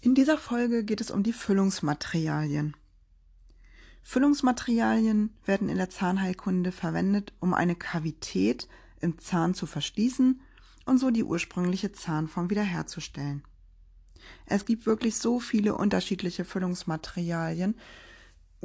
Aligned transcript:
In 0.00 0.14
dieser 0.14 0.38
Folge 0.38 0.84
geht 0.84 1.00
es 1.00 1.10
um 1.10 1.24
die 1.24 1.32
Füllungsmaterialien. 1.32 2.76
Füllungsmaterialien 4.04 5.34
werden 5.44 5.68
in 5.68 5.76
der 5.76 5.90
Zahnheilkunde 5.90 6.70
verwendet, 6.70 7.32
um 7.40 7.52
eine 7.52 7.74
Kavität 7.74 8.68
im 9.00 9.18
Zahn 9.18 9.54
zu 9.54 9.66
verschließen 9.66 10.40
und 10.86 10.98
so 10.98 11.10
die 11.10 11.24
ursprüngliche 11.24 11.92
Zahnform 11.92 12.48
wiederherzustellen. 12.48 13.42
Es 14.46 14.64
gibt 14.64 14.86
wirklich 14.86 15.16
so 15.16 15.40
viele 15.40 15.74
unterschiedliche 15.74 16.44
Füllungsmaterialien, 16.44 17.74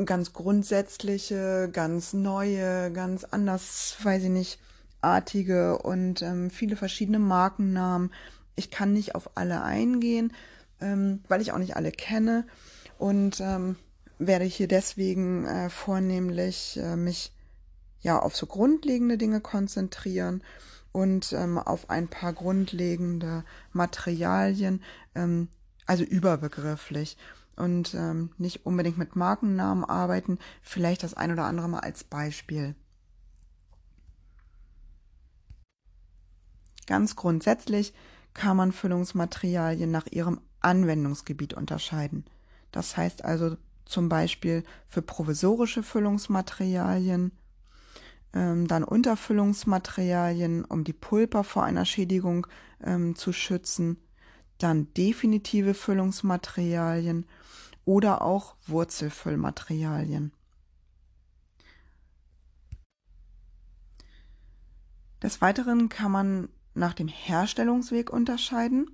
ganz 0.05 0.33
grundsätzliche, 0.33 1.67
ganz 1.73 2.13
neue, 2.13 2.91
ganz 2.91 3.23
anders, 3.23 3.97
weiß 4.03 4.23
ich 4.23 4.29
nicht, 4.29 4.59
artige 5.01 5.79
und 5.79 6.21
ähm, 6.21 6.51
viele 6.51 6.75
verschiedene 6.75 7.19
Markennamen. 7.19 8.11
Ich 8.55 8.69
kann 8.69 8.93
nicht 8.93 9.15
auf 9.15 9.35
alle 9.35 9.63
eingehen, 9.63 10.31
ähm, 10.83 11.23
weil 11.27 11.41
ich 11.41 11.51
auch 11.51 11.57
nicht 11.57 11.75
alle 11.75 11.91
kenne 11.91 12.45
und 12.97 13.39
ähm, 13.39 13.77
werde 14.19 14.45
hier 14.45 14.67
deswegen 14.67 15.45
äh, 15.45 15.69
vornehmlich 15.69 16.77
äh, 16.77 16.95
mich 16.95 17.33
ja 18.01 18.19
auf 18.19 18.35
so 18.35 18.45
grundlegende 18.45 19.17
Dinge 19.17 19.41
konzentrieren 19.41 20.43
und 20.91 21.33
ähm, 21.33 21.57
auf 21.57 21.89
ein 21.89 22.07
paar 22.07 22.33
grundlegende 22.33 23.43
Materialien, 23.71 24.83
ähm, 25.15 25.47
also 25.85 26.03
überbegrifflich 26.03 27.17
und 27.55 27.93
ähm, 27.93 28.31
nicht 28.37 28.65
unbedingt 28.65 28.97
mit 28.97 29.15
Markennamen 29.15 29.85
arbeiten, 29.85 30.37
vielleicht 30.61 31.03
das 31.03 31.13
ein 31.13 31.31
oder 31.31 31.45
andere 31.45 31.69
mal 31.69 31.79
als 31.79 32.03
Beispiel. 32.03 32.75
Ganz 36.85 37.15
grundsätzlich 37.15 37.93
kann 38.33 38.57
man 38.57 38.71
Füllungsmaterialien 38.71 39.89
nach 39.89 40.07
ihrem 40.07 40.41
Anwendungsgebiet 40.63 41.53
unterscheiden. 41.53 42.25
Das 42.71 42.97
heißt 42.97 43.23
also 43.23 43.57
zum 43.85 44.09
Beispiel 44.09 44.63
für 44.87 45.01
provisorische 45.01 45.83
Füllungsmaterialien, 45.83 47.31
ähm, 48.33 48.67
dann 48.67 48.83
Unterfüllungsmaterialien, 48.83 50.65
um 50.65 50.83
die 50.83 50.93
Pulper 50.93 51.43
vor 51.43 51.63
einer 51.63 51.85
Schädigung 51.85 52.47
ähm, 52.83 53.15
zu 53.15 53.33
schützen, 53.33 53.97
dann 54.57 54.93
definitive 54.93 55.73
Füllungsmaterialien 55.73 57.25
oder 57.85 58.21
auch 58.21 58.55
Wurzelfüllmaterialien. 58.65 60.31
Des 65.21 65.41
Weiteren 65.41 65.89
kann 65.89 66.11
man 66.11 66.49
nach 66.73 66.93
dem 66.93 67.07
Herstellungsweg 67.07 68.09
unterscheiden 68.09 68.87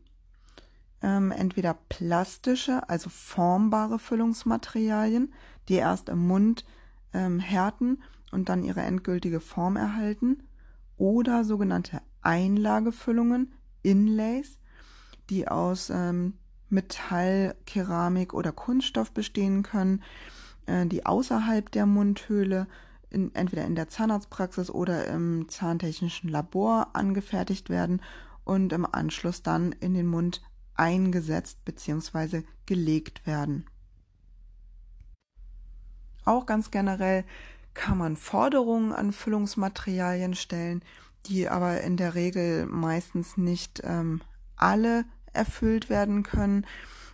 ähm, 1.02 1.31
entweder 1.31 1.75
plastische, 1.89 2.88
also 2.89 3.09
formbare 3.09 4.00
Füllungsmaterialien, 4.00 5.33
die 5.67 5.75
erst 5.75 6.09
im 6.09 6.28
Mund 6.28 6.66
ähm, 7.14 7.39
härten 7.39 8.02
und 8.31 8.50
dann 8.50 8.64
ihre 8.64 8.81
endgültige 8.81 9.39
Form 9.39 9.75
erhalten, 9.75 10.44
oder 10.97 11.45
sogenannte 11.45 12.02
Einlagefüllungen, 12.22 13.53
Inlays, 13.81 14.58
die 15.30 15.47
aus 15.47 15.89
ähm, 15.89 16.33
Metall, 16.70 17.55
Keramik 17.66 18.33
oder 18.33 18.52
Kunststoff 18.52 19.11
bestehen 19.11 19.64
können, 19.64 20.03
äh, 20.66 20.86
die 20.86 21.05
außerhalb 21.05 21.72
der 21.72 21.86
Mundhöhle 21.86 22.67
in, 23.09 23.33
entweder 23.33 23.66
in 23.66 23.75
der 23.75 23.88
Zahnarztpraxis 23.88 24.70
oder 24.70 25.08
im 25.08 25.47
zahntechnischen 25.50 26.30
Labor 26.30 26.89
angefertigt 26.94 27.70
werden 27.70 28.02
und 28.44 28.73
im 28.73 28.86
Anschluss 28.86 29.42
dann 29.42 29.72
in 29.72 29.94
den 29.94 30.08
Mund 30.08 30.42
eingesetzt 30.80 31.63
bzw. 31.66 32.44
gelegt 32.66 33.27
werden. 33.27 33.66
Auch 36.25 36.45
ganz 36.45 36.71
generell 36.71 37.25
kann 37.73 37.97
man 37.97 38.16
Forderungen 38.16 38.93
an 38.93 39.11
Füllungsmaterialien 39.11 40.36
stellen, 40.36 40.81
die 41.26 41.49
aber 41.49 41.81
in 41.81 41.98
der 41.98 42.15
Regel 42.15 42.65
meistens 42.65 43.37
nicht 43.37 43.81
ähm, 43.83 44.21
alle 44.55 45.05
erfüllt 45.33 45.89
werden 45.89 46.23
können. 46.23 46.65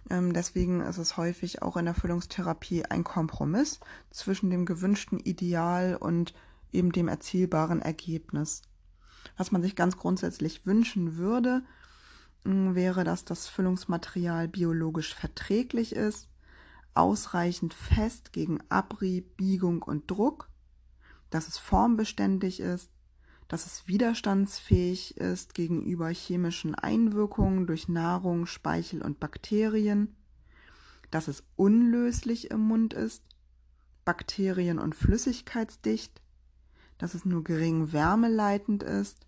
Ähm, 0.09 0.33
deswegen 0.33 0.81
ist 0.81 0.97
es 0.97 1.17
häufig 1.17 1.61
auch 1.61 1.77
in 1.77 1.85
der 1.85 1.95
Füllungstherapie 1.95 2.85
ein 2.85 3.03
Kompromiss 3.03 3.79
zwischen 4.11 4.49
dem 4.49 4.65
gewünschten 4.65 5.19
Ideal 5.19 5.95
und 5.95 6.33
eben 6.71 6.91
dem 6.91 7.07
erzielbaren 7.07 7.81
Ergebnis. 7.81 8.61
Was 9.37 9.51
man 9.51 9.61
sich 9.61 9.75
ganz 9.75 9.97
grundsätzlich 9.97 10.65
wünschen 10.65 11.17
würde, 11.17 11.63
wäre, 12.45 13.03
dass 13.03 13.25
das 13.25 13.47
Füllungsmaterial 13.47 14.47
biologisch 14.47 15.13
verträglich 15.15 15.95
ist, 15.95 16.29
ausreichend 16.93 17.73
fest 17.73 18.31
gegen 18.31 18.59
Abrieb, 18.69 19.35
Biegung 19.35 19.81
und 19.81 20.09
Druck, 20.09 20.49
dass 21.29 21.47
es 21.47 21.57
formbeständig 21.57 22.59
ist, 22.59 22.91
dass 23.47 23.65
es 23.65 23.87
widerstandsfähig 23.87 25.17
ist 25.17 25.53
gegenüber 25.53 26.09
chemischen 26.09 26.75
Einwirkungen 26.75 27.67
durch 27.67 27.89
Nahrung, 27.89 28.45
Speichel 28.45 29.01
und 29.01 29.19
Bakterien, 29.19 30.15
dass 31.11 31.27
es 31.27 31.43
unlöslich 31.55 32.51
im 32.51 32.61
Mund 32.61 32.93
ist, 32.93 33.23
bakterien- 34.03 34.79
und 34.79 34.95
flüssigkeitsdicht, 34.95 36.21
dass 36.97 37.13
es 37.13 37.25
nur 37.25 37.43
gering 37.43 37.91
wärmeleitend 37.91 38.83
ist, 38.83 39.25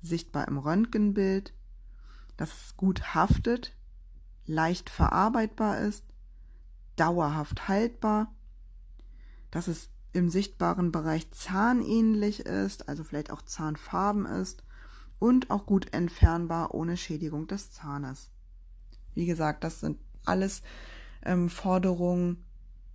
sichtbar 0.00 0.46
im 0.48 0.58
Röntgenbild, 0.58 1.54
dass 2.36 2.52
es 2.52 2.76
gut 2.76 3.14
haftet, 3.14 3.76
leicht 4.46 4.90
verarbeitbar 4.90 5.80
ist, 5.80 6.04
dauerhaft 6.96 7.68
haltbar, 7.68 8.32
dass 9.50 9.68
es 9.68 9.90
im 10.12 10.28
sichtbaren 10.28 10.92
Bereich 10.92 11.30
zahnähnlich 11.32 12.40
ist, 12.40 12.88
also 12.88 13.04
vielleicht 13.04 13.30
auch 13.30 13.42
zahnfarben 13.42 14.26
ist 14.26 14.62
und 15.18 15.50
auch 15.50 15.66
gut 15.66 15.92
entfernbar 15.92 16.74
ohne 16.74 16.96
Schädigung 16.96 17.46
des 17.46 17.72
Zahnes. 17.72 18.30
Wie 19.14 19.26
gesagt, 19.26 19.64
das 19.64 19.80
sind 19.80 19.98
alles 20.24 20.62
ähm, 21.24 21.48
Forderungen, 21.48 22.44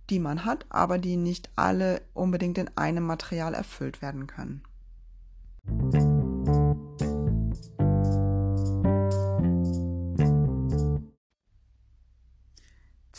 die 0.08 0.18
man 0.18 0.44
hat, 0.44 0.66
aber 0.70 0.98
die 0.98 1.16
nicht 1.16 1.50
alle 1.56 2.02
unbedingt 2.14 2.58
in 2.58 2.70
einem 2.76 3.04
Material 3.04 3.54
erfüllt 3.54 4.02
werden 4.02 4.26
können. 4.26 4.62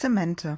Zemente. 0.01 0.57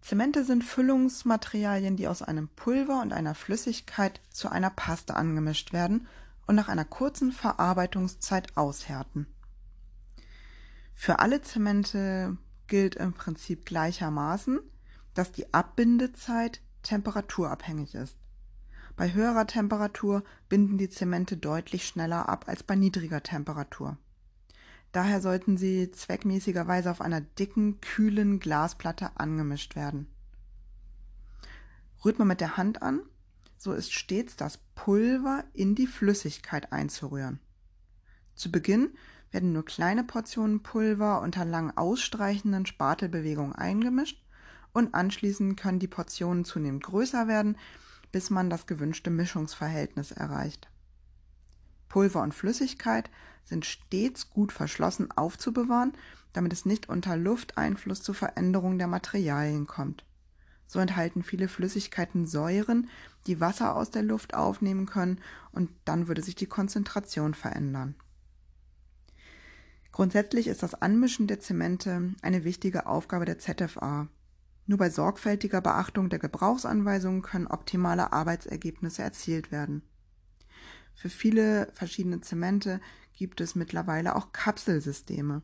Zemente 0.00 0.44
sind 0.44 0.64
Füllungsmaterialien, 0.64 1.96
die 1.96 2.08
aus 2.08 2.20
einem 2.20 2.48
Pulver 2.48 3.00
und 3.00 3.12
einer 3.12 3.36
Flüssigkeit 3.36 4.20
zu 4.28 4.48
einer 4.48 4.70
Paste 4.70 5.14
angemischt 5.14 5.72
werden 5.72 6.08
und 6.48 6.56
nach 6.56 6.66
einer 6.66 6.84
kurzen 6.84 7.30
Verarbeitungszeit 7.30 8.56
aushärten. 8.56 9.28
Für 10.94 11.20
alle 11.20 11.42
Zemente 11.42 12.36
gilt 12.66 12.96
im 12.96 13.12
Prinzip 13.12 13.66
gleichermaßen, 13.66 14.58
dass 15.14 15.30
die 15.30 15.54
Abbindezeit 15.54 16.60
temperaturabhängig 16.82 17.94
ist. 17.94 18.18
Bei 18.96 19.12
höherer 19.12 19.46
Temperatur 19.46 20.24
binden 20.48 20.76
die 20.76 20.90
Zemente 20.90 21.36
deutlich 21.36 21.86
schneller 21.86 22.28
ab 22.28 22.46
als 22.48 22.64
bei 22.64 22.74
niedriger 22.74 23.22
Temperatur. 23.22 23.96
Daher 24.94 25.20
sollten 25.20 25.56
sie 25.56 25.90
zweckmäßigerweise 25.90 26.88
auf 26.88 27.00
einer 27.00 27.20
dicken, 27.20 27.80
kühlen 27.80 28.38
Glasplatte 28.38 29.10
angemischt 29.16 29.74
werden. 29.74 30.06
Rührt 32.04 32.20
man 32.20 32.28
mit 32.28 32.40
der 32.40 32.56
Hand 32.56 32.80
an, 32.80 33.00
so 33.58 33.72
ist 33.72 33.92
stets 33.92 34.36
das 34.36 34.60
Pulver 34.76 35.42
in 35.52 35.74
die 35.74 35.88
Flüssigkeit 35.88 36.70
einzurühren. 36.70 37.40
Zu 38.36 38.52
Beginn 38.52 38.90
werden 39.32 39.52
nur 39.52 39.64
kleine 39.64 40.04
Portionen 40.04 40.62
Pulver 40.62 41.22
unter 41.22 41.44
lang 41.44 41.76
ausstreichenden 41.76 42.64
Spatelbewegungen 42.64 43.52
eingemischt 43.52 44.24
und 44.72 44.94
anschließend 44.94 45.58
können 45.58 45.80
die 45.80 45.88
Portionen 45.88 46.44
zunehmend 46.44 46.84
größer 46.84 47.26
werden, 47.26 47.58
bis 48.12 48.30
man 48.30 48.48
das 48.48 48.68
gewünschte 48.68 49.10
Mischungsverhältnis 49.10 50.12
erreicht. 50.12 50.68
Pulver 51.88 52.22
und 52.22 52.34
Flüssigkeit 52.34 53.10
sind 53.44 53.64
stets 53.66 54.30
gut 54.30 54.52
verschlossen 54.52 55.10
aufzubewahren, 55.10 55.92
damit 56.32 56.52
es 56.52 56.66
nicht 56.66 56.88
unter 56.88 57.16
Lufteinfluss 57.16 58.02
zu 58.02 58.12
Veränderungen 58.12 58.78
der 58.78 58.88
Materialien 58.88 59.66
kommt. 59.66 60.04
So 60.66 60.78
enthalten 60.78 61.22
viele 61.22 61.48
Flüssigkeiten 61.48 62.26
Säuren, 62.26 62.88
die 63.26 63.40
Wasser 63.40 63.76
aus 63.76 63.90
der 63.90 64.02
Luft 64.02 64.34
aufnehmen 64.34 64.86
können, 64.86 65.20
und 65.52 65.70
dann 65.84 66.08
würde 66.08 66.22
sich 66.22 66.34
die 66.34 66.46
Konzentration 66.46 67.34
verändern. 67.34 67.94
Grundsätzlich 69.92 70.48
ist 70.48 70.64
das 70.64 70.74
Anmischen 70.74 71.28
der 71.28 71.38
Zemente 71.38 72.14
eine 72.22 72.42
wichtige 72.42 72.86
Aufgabe 72.86 73.24
der 73.24 73.38
ZFA. 73.38 74.08
Nur 74.66 74.78
bei 74.78 74.90
sorgfältiger 74.90 75.60
Beachtung 75.60 76.08
der 76.08 76.18
Gebrauchsanweisungen 76.18 77.22
können 77.22 77.46
optimale 77.46 78.12
Arbeitsergebnisse 78.12 79.02
erzielt 79.02 79.52
werden. 79.52 79.82
Für 80.94 81.08
viele 81.08 81.70
verschiedene 81.72 82.20
Zemente 82.20 82.80
gibt 83.12 83.40
es 83.40 83.54
mittlerweile 83.54 84.16
auch 84.16 84.32
Kapselsysteme. 84.32 85.42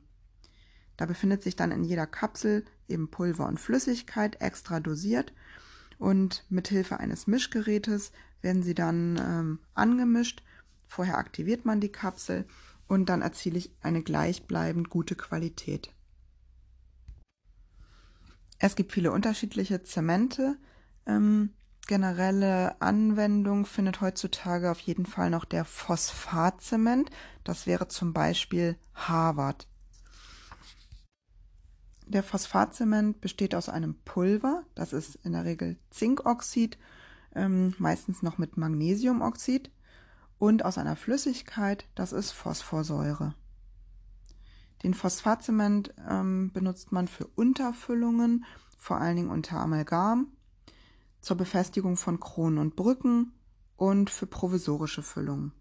Da 0.96 1.06
befindet 1.06 1.42
sich 1.42 1.56
dann 1.56 1.72
in 1.72 1.84
jeder 1.84 2.06
Kapsel 2.06 2.64
eben 2.88 3.10
Pulver 3.10 3.46
und 3.46 3.58
Flüssigkeit 3.58 4.40
extra 4.40 4.80
dosiert 4.80 5.32
und 5.98 6.44
mit 6.48 6.68
Hilfe 6.68 6.98
eines 7.00 7.26
Mischgerätes 7.26 8.12
werden 8.42 8.62
sie 8.62 8.74
dann 8.74 9.18
ähm, 9.18 9.58
angemischt. 9.74 10.42
Vorher 10.86 11.18
aktiviert 11.18 11.64
man 11.64 11.80
die 11.80 11.92
Kapsel 11.92 12.46
und 12.88 13.08
dann 13.08 13.22
erziele 13.22 13.58
ich 13.58 13.70
eine 13.80 14.02
gleichbleibend 14.02 14.90
gute 14.90 15.14
Qualität. 15.14 15.94
Es 18.58 18.76
gibt 18.76 18.92
viele 18.92 19.12
unterschiedliche 19.12 19.82
Zemente. 19.82 20.56
Ähm, 21.06 21.54
generelle 21.90 22.80
Anwendung 22.80 23.66
findet 23.66 24.00
heutzutage 24.00 24.70
auf 24.70 24.78
jeden 24.78 25.06
Fall 25.06 25.28
noch 25.28 25.44
der 25.44 25.64
Phosphatzement. 25.64 27.10
Das 27.42 27.66
wäre 27.66 27.88
zum 27.88 28.12
Beispiel 28.12 28.76
Harvard. 28.94 29.66
Der 32.06 32.22
Phosphatzement 32.22 33.20
besteht 33.20 33.56
aus 33.56 33.68
einem 33.68 33.96
Pulver, 34.04 34.62
das 34.76 34.92
ist 34.92 35.16
in 35.24 35.32
der 35.32 35.44
Regel 35.44 35.78
Zinkoxid, 35.90 36.78
ähm, 37.34 37.74
meistens 37.78 38.22
noch 38.22 38.38
mit 38.38 38.56
Magnesiumoxid, 38.56 39.72
und 40.38 40.64
aus 40.64 40.78
einer 40.78 40.94
Flüssigkeit, 40.94 41.88
das 41.96 42.12
ist 42.12 42.30
Phosphorsäure. 42.30 43.34
Den 44.84 44.94
Phosphatzement 44.94 45.92
ähm, 46.08 46.52
benutzt 46.52 46.92
man 46.92 47.08
für 47.08 47.26
Unterfüllungen, 47.34 48.44
vor 48.78 48.98
allen 48.98 49.16
Dingen 49.16 49.30
unter 49.30 49.58
Amalgam, 49.58 50.28
zur 51.20 51.36
Befestigung 51.36 51.96
von 51.96 52.20
Kronen 52.20 52.58
und 52.58 52.76
Brücken 52.76 53.32
und 53.76 54.10
für 54.10 54.26
provisorische 54.26 55.02
Füllungen. 55.02 55.52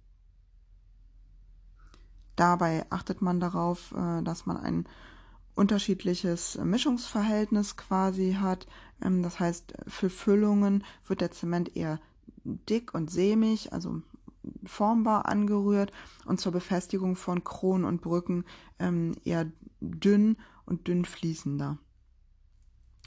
Dabei 2.35 2.85
achtet 2.89 3.21
man 3.21 3.39
darauf, 3.39 3.91
äh, 3.91 4.21
dass 4.23 4.45
man 4.45 4.57
ein 4.57 4.88
unterschiedliches 5.56 6.57
Mischungsverhältnis 6.63 7.75
quasi 7.75 8.38
hat. 8.39 8.65
Ähm, 9.01 9.23
das 9.23 9.39
heißt, 9.39 9.73
für 9.88 10.09
Füllungen 10.09 10.85
wird 11.06 11.19
der 11.21 11.31
Zement 11.31 11.75
eher 11.75 12.00
dick 12.45 12.94
und 12.94 13.11
sämig, 13.11 13.73
also 13.73 14.01
formbar 14.63 15.27
angerührt 15.27 15.91
und 16.25 16.39
zur 16.39 16.53
Befestigung 16.53 17.17
von 17.17 17.44
Kronen 17.44 17.85
und 17.85 18.01
Brücken 18.01 18.45
ähm, 18.79 19.15
eher 19.25 19.51
dünn 19.81 20.38
und 20.65 20.88
dünn 20.88 21.03
fließender. 21.03 21.77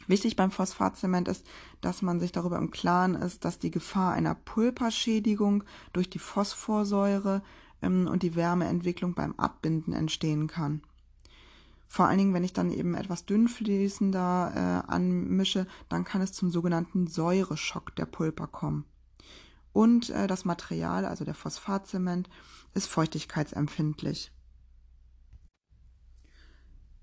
Wichtig 0.07 0.37
beim 0.37 0.51
Phosphatzement 0.51 1.29
ist, 1.29 1.47
dass 1.81 2.03
man 2.03 2.21
sich 2.21 2.33
darüber 2.33 2.59
im 2.59 2.71
Klaren 2.71 3.15
ist, 3.15 3.45
dass 3.45 3.59
die 3.59 3.71
Gefahr 3.71 4.13
einer 4.13 4.35
Pulperschädigung 4.35 5.65
durch 5.93 6.11
die 6.11 6.19
Phosphorsäure 6.19 7.43
ähm, 7.83 8.09
und 8.09 8.23
die 8.23 8.35
Wärmeentwicklung 8.35 9.15
beim 9.15 9.35
Abbinden 9.37 9.93
entstehen 9.93 10.47
kann. 10.47 10.83
Vor 11.87 12.07
allen 12.07 12.19
Dingen, 12.19 12.35
wenn 12.35 12.45
ich 12.45 12.55
dann 12.55 12.71
eben 12.71 12.95
etwas 12.95 13.27
dünnfließender 13.27 14.85
äh, 14.87 14.91
anmische, 14.91 15.67
dann 15.91 16.05
kann 16.05 16.23
es 16.23 16.33
zum 16.33 16.51
sogenannten 16.51 17.07
Säureschock 17.07 17.95
der 17.97 18.07
Pulper 18.07 18.47
kommen. 18.47 18.87
Und 19.75 20.11
äh, 20.11 20.27
das 20.27 20.45
Material, 20.45 21.05
also 21.05 21.25
der 21.25 21.35
Phosphatzement, 21.35 22.31
ist 22.75 22.87
feuchtigkeitsempfindlich. 22.89 24.33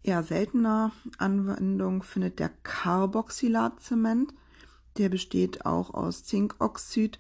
Eher 0.01 0.23
seltener 0.23 0.91
Anwendung 1.17 2.03
findet 2.03 2.39
der 2.39 2.49
Carboxylatzement. 2.63 4.33
Der 4.97 5.09
besteht 5.09 5.65
auch 5.65 5.93
aus 5.93 6.23
Zinkoxid, 6.23 7.19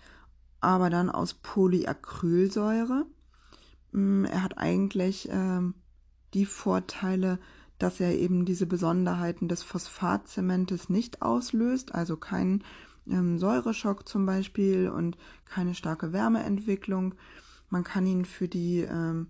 aber 0.61 0.89
dann 0.89 1.09
aus 1.09 1.33
Polyacrylsäure. 1.33 3.05
Mm, 3.91 4.25
er 4.25 4.43
hat 4.43 4.57
eigentlich 4.57 5.29
äh, 5.29 5.61
die 6.33 6.45
Vorteile, 6.45 7.39
dass 7.79 7.99
er 7.99 8.17
eben 8.17 8.45
diese 8.45 8.65
Besonderheiten 8.65 9.47
des 9.47 9.63
Phosphatzementes 9.63 10.89
nicht 10.89 11.21
auslöst, 11.21 11.95
also 11.95 12.17
keinen 12.17 12.63
ähm, 13.07 13.39
Säureschock 13.39 14.07
zum 14.07 14.25
Beispiel 14.25 14.89
und 14.89 15.17
keine 15.45 15.73
starke 15.73 16.13
Wärmeentwicklung. 16.13 17.15
Man 17.69 17.83
kann 17.83 18.05
ihn 18.05 18.25
für 18.25 18.47
die 18.47 18.81
ähm, 18.81 19.27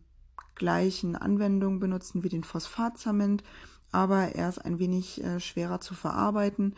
gleichen 0.60 1.16
Anwendungen 1.16 1.80
benutzen 1.80 2.24
wie 2.24 2.30
den 2.30 2.44
Phosphatzement, 2.44 3.44
aber 3.92 4.36
er 4.36 4.50
ist 4.50 4.60
ein 4.60 4.78
wenig 4.78 5.24
äh, 5.24 5.40
schwerer 5.40 5.82
zu 5.82 5.96
verarbeiten, 5.96 6.76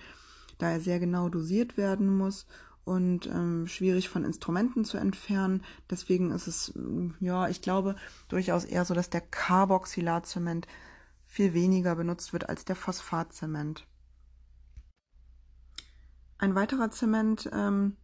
da 0.57 0.69
er 0.69 0.79
sehr 0.79 0.99
genau 0.99 1.27
dosiert 1.27 1.75
werden 1.75 2.15
muss 2.15 2.47
und 2.85 3.27
ähm, 3.27 3.67
schwierig 3.67 4.07
von 4.09 4.23
Instrumenten 4.23 4.85
zu 4.85 4.97
entfernen. 4.97 5.63
Deswegen 5.89 6.31
ist 6.31 6.47
es, 6.47 6.73
ja, 7.19 7.49
ich 7.49 7.61
glaube 7.61 7.95
durchaus 8.29 8.63
eher 8.63 8.85
so, 8.85 8.93
dass 8.93 9.09
der 9.09 9.21
Carboxylatzement 9.21 10.67
viel 11.25 11.53
weniger 11.53 11.95
benutzt 11.95 12.33
wird 12.33 12.49
als 12.49 12.65
der 12.65 12.75
Phosphatzement. 12.75 13.85
Ein 16.37 16.55
weiterer 16.55 16.89
Zement, 16.91 17.49
ähm, 17.53 17.97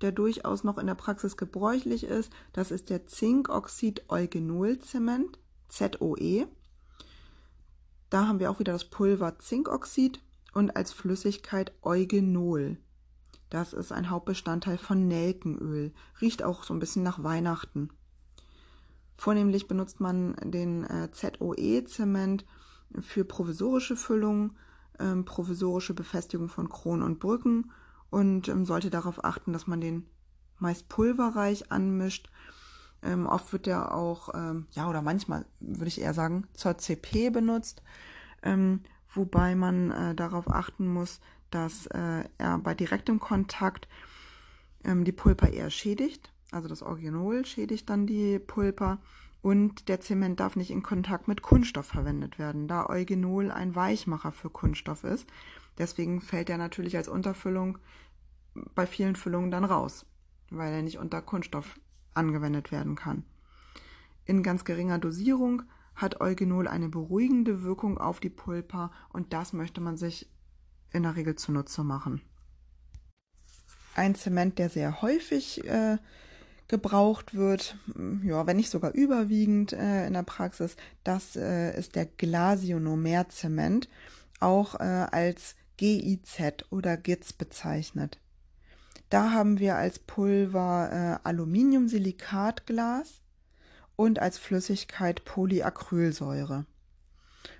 der 0.00 0.12
durchaus 0.12 0.64
noch 0.64 0.78
in 0.78 0.86
der 0.86 0.94
Praxis 0.94 1.36
gebräuchlich 1.36 2.04
ist, 2.04 2.32
das 2.52 2.70
ist 2.70 2.88
der 2.90 3.06
Zinkoxid-Eugenol-Zement, 3.06 5.38
ZOE. 5.68 6.46
Da 8.10 8.26
haben 8.26 8.40
wir 8.40 8.50
auch 8.50 8.58
wieder 8.58 8.72
das 8.72 8.84
Pulver 8.84 9.38
Zinkoxid 9.38 10.20
und 10.52 10.76
als 10.76 10.92
Flüssigkeit 10.92 11.72
Eugenol. 11.82 12.78
Das 13.50 13.72
ist 13.72 13.92
ein 13.92 14.10
Hauptbestandteil 14.10 14.78
von 14.78 15.06
Nelkenöl, 15.06 15.92
riecht 16.20 16.42
auch 16.42 16.64
so 16.64 16.74
ein 16.74 16.80
bisschen 16.80 17.02
nach 17.02 17.22
Weihnachten. 17.22 17.90
Vornehmlich 19.16 19.68
benutzt 19.68 20.00
man 20.00 20.34
den 20.42 20.84
äh, 20.84 21.10
ZOE-Zement 21.12 22.44
für 23.00 23.24
provisorische 23.24 23.96
Füllungen, 23.96 24.56
ähm, 24.98 25.24
provisorische 25.24 25.94
Befestigung 25.94 26.48
von 26.48 26.68
Kronen 26.68 27.02
und 27.02 27.20
Brücken 27.20 27.70
und 28.14 28.46
ähm, 28.46 28.64
sollte 28.64 28.90
darauf 28.90 29.24
achten, 29.24 29.52
dass 29.52 29.66
man 29.66 29.80
den 29.80 30.06
meist 30.60 30.88
pulverreich 30.88 31.72
anmischt. 31.72 32.30
Ähm, 33.02 33.26
oft 33.26 33.52
wird 33.52 33.66
der 33.66 33.92
auch, 33.92 34.32
ähm, 34.34 34.68
ja, 34.70 34.88
oder 34.88 35.02
manchmal 35.02 35.44
würde 35.58 35.88
ich 35.88 36.00
eher 36.00 36.14
sagen, 36.14 36.46
zur 36.54 36.78
CP 36.78 37.30
benutzt, 37.30 37.82
ähm, 38.44 38.84
wobei 39.12 39.56
man 39.56 39.90
äh, 39.90 40.14
darauf 40.14 40.48
achten 40.48 40.86
muss, 40.86 41.20
dass 41.50 41.86
äh, 41.86 42.22
er 42.38 42.58
bei 42.58 42.74
direktem 42.74 43.18
Kontakt 43.18 43.88
ähm, 44.84 45.04
die 45.04 45.12
Pulper 45.12 45.52
eher 45.52 45.70
schädigt. 45.70 46.32
Also 46.52 46.68
das 46.68 46.82
Originol 46.84 47.44
schädigt 47.44 47.90
dann 47.90 48.06
die 48.06 48.38
Pulper 48.38 48.98
und 49.44 49.90
der 49.90 50.00
Zement 50.00 50.40
darf 50.40 50.56
nicht 50.56 50.70
in 50.70 50.82
Kontakt 50.82 51.28
mit 51.28 51.42
Kunststoff 51.42 51.84
verwendet 51.84 52.38
werden, 52.38 52.66
da 52.66 52.88
Eugenol 52.88 53.50
ein 53.50 53.74
Weichmacher 53.74 54.32
für 54.32 54.48
Kunststoff 54.48 55.04
ist. 55.04 55.26
Deswegen 55.76 56.22
fällt 56.22 56.48
er 56.48 56.56
natürlich 56.56 56.96
als 56.96 57.08
Unterfüllung 57.08 57.76
bei 58.74 58.86
vielen 58.86 59.16
Füllungen 59.16 59.50
dann 59.50 59.66
raus, 59.66 60.06
weil 60.48 60.72
er 60.72 60.80
nicht 60.80 60.96
unter 60.96 61.20
Kunststoff 61.20 61.78
angewendet 62.14 62.72
werden 62.72 62.94
kann. 62.94 63.22
In 64.24 64.42
ganz 64.42 64.64
geringer 64.64 64.98
Dosierung 64.98 65.64
hat 65.94 66.22
Eugenol 66.22 66.66
eine 66.66 66.88
beruhigende 66.88 67.62
Wirkung 67.62 67.98
auf 67.98 68.20
die 68.20 68.30
Pulper 68.30 68.92
und 69.10 69.34
das 69.34 69.52
möchte 69.52 69.82
man 69.82 69.98
sich 69.98 70.32
in 70.90 71.02
der 71.02 71.16
Regel 71.16 71.34
zunutze 71.34 71.84
machen. 71.84 72.22
Ein 73.94 74.14
Zement, 74.14 74.58
der 74.58 74.70
sehr 74.70 75.02
häufig 75.02 75.62
äh, 75.68 75.98
gebraucht 76.68 77.34
wird, 77.34 77.76
ja, 78.24 78.46
wenn 78.46 78.56
nicht 78.56 78.70
sogar 78.70 78.92
überwiegend 78.92 79.72
äh, 79.72 80.06
in 80.06 80.14
der 80.14 80.22
Praxis, 80.22 80.76
das 81.02 81.36
äh, 81.36 81.78
ist 81.78 81.94
der 81.94 82.06
Glasionomerzement, 82.06 83.88
auch 84.40 84.74
äh, 84.80 84.82
als 84.82 85.56
GIZ 85.76 86.64
oder 86.70 86.96
GITS 86.96 87.32
bezeichnet. 87.32 88.18
Da 89.10 89.30
haben 89.32 89.58
wir 89.58 89.76
als 89.76 89.98
Pulver 89.98 91.20
äh, 91.22 91.28
Aluminiumsilikatglas 91.28 93.20
und 93.96 94.18
als 94.18 94.38
Flüssigkeit 94.38 95.24
Polyacrylsäure. 95.24 96.66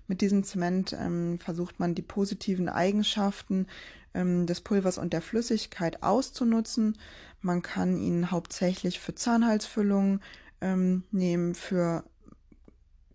Mit 0.07 0.21
diesem 0.21 0.45
Zement 0.45 0.93
ähm, 0.93 1.39
versucht 1.39 1.81
man 1.81 1.95
die 1.95 2.03
positiven 2.03 2.69
Eigenschaften 2.69 3.67
ähm, 4.13 4.47
des 4.47 4.61
Pulvers 4.61 4.99
und 4.99 5.13
der 5.13 5.23
Flüssigkeit 5.23 6.03
auszunutzen. 6.03 6.99
Man 7.41 7.63
kann 7.63 7.97
ihn 7.97 8.31
hauptsächlich 8.31 9.01
für 9.01 9.15
Zahnhalsfüllungen 9.15 10.21
ähm, 10.61 11.05
nehmen, 11.11 11.55
für 11.55 12.05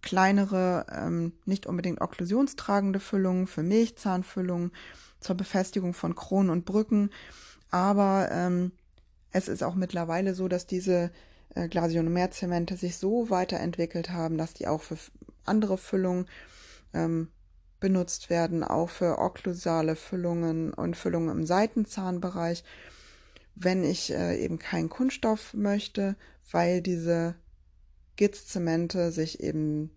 kleinere, 0.02 0.86
ähm, 0.92 1.34
nicht 1.46 1.66
unbedingt 1.66 2.02
okklusionstragende 2.02 3.00
Füllungen, 3.00 3.48
für 3.48 3.64
Milchzahnfüllungen, 3.64 4.72
zur 5.20 5.36
Befestigung 5.36 5.94
von 5.94 6.16
Kronen 6.16 6.50
und 6.50 6.66
Brücken. 6.66 7.10
Aber 7.72 8.30
ähm, 8.32 8.72
es 9.32 9.48
ist 9.48 9.64
auch 9.64 9.76
mittlerweile 9.76 10.34
so, 10.34 10.48
dass 10.48 10.66
diese 10.66 11.12
äh, 11.56 11.68
Glasionomerzemente 11.68 12.78
sich 12.78 12.98
so 12.98 13.30
weiterentwickelt 13.30 14.10
haben, 14.10 14.38
dass 14.38 14.54
die 14.54 14.68
auch 14.68 14.82
für 14.82 14.98
andere 15.46 15.78
Füllungen 15.78 16.28
ähm, 16.94 17.30
benutzt 17.80 18.30
werden, 18.30 18.64
auch 18.64 18.90
für 18.90 19.20
okklusale 19.20 19.96
Füllungen 19.96 20.74
und 20.74 20.98
Füllungen 20.98 21.30
im 21.30 21.46
Seitenzahnbereich, 21.46 22.64
wenn 23.56 23.84
ich 23.84 24.12
äh, 24.12 24.38
eben 24.38 24.60
keinen 24.60 24.90
Kunststoff 24.90 25.54
möchte, 25.54 26.16
weil 26.52 26.82
diese 26.82 27.36
Gitzzemente 28.16 29.12
sich 29.12 29.40
eben 29.42 29.92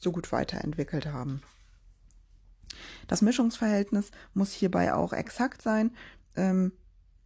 so 0.00 0.12
gut 0.12 0.32
weiterentwickelt 0.32 1.06
haben. 1.06 1.42
Das 3.06 3.22
Mischungsverhältnis 3.22 4.10
muss 4.34 4.52
hierbei 4.52 4.94
auch 4.94 5.12
exakt 5.12 5.62
sein. 5.62 5.90
Ähm, 6.36 6.72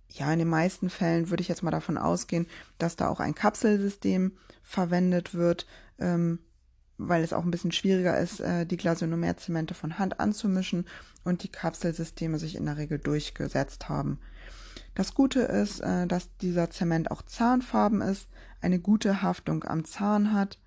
ja, 0.09 0.33
in 0.33 0.41
den 0.41 0.49
meisten 0.49 0.91
Fällen 0.91 1.31
würde 1.31 1.41
ich 1.41 1.49
jetzt 1.49 1.62
mal 1.62 1.71
davon 1.71 1.97
ausgehen, 1.97 2.47
dass 2.79 2.97
da 2.97 3.09
auch 3.09 3.21
ein 3.21 3.35
Kapselsystem 3.35 4.37
verwendet 4.62 5.35
wird, 5.35 5.67
ähm, 5.99 6.41
weil 7.09 7.23
es 7.23 7.33
auch 7.33 7.45
ein 7.45 7.50
bisschen 7.50 7.73
schwieriger 7.73 8.19
ist, 8.19 8.40
äh, 8.40 8.66
die 8.66 8.76
Glasionomerzemente 8.76 9.75
von 9.75 9.99
Hand 9.99 10.21
anzumischen 10.21 10.87
und 11.25 11.42
die 11.42 11.49
Kapselsysteme 11.49 12.38
sich 12.38 12.57
in 12.57 12.66
der 12.66 12.76
Regel 12.76 12.99
durchgesetzt 12.99 13.88
haben. 13.88 14.19
Das 14.95 15.14
Gute 15.14 15.40
ist, 15.40 15.80
äh, 15.80 16.07
dass 16.07 16.37
dieser 16.38 16.71
Zement 16.71 17.11
auch 17.11 17.23
zahnfarben 17.23 18.02
ist, 18.02 18.28
eine 18.61 18.78
gute 18.78 19.23
Haftung 19.23 19.64
am 19.64 19.85
Zahn 19.85 20.33
hat. 20.33 20.59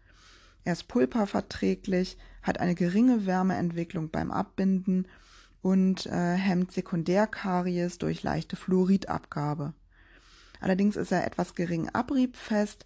Er 0.63 0.74
ist 0.74 0.88
pulperverträglich, 0.88 2.18
hat 2.42 2.60
eine 2.60 2.75
geringe 2.75 3.25
Wärmeentwicklung 3.25 4.10
beim 4.10 4.32
Abbinden 4.32 5.08
und 5.62 6.06
äh, 6.08 6.36
hemmt 6.36 6.72
Sekundärkaries 6.72 7.98
durch 7.98 8.24
leichte 8.24 8.56
Fluoridabgabe. 8.56 9.74
Allerdings 10.60 10.96
ist 10.96 11.12
er 11.12 11.28
etwas 11.28 11.56
gering 11.56 11.90
abriebfest, 11.90 12.86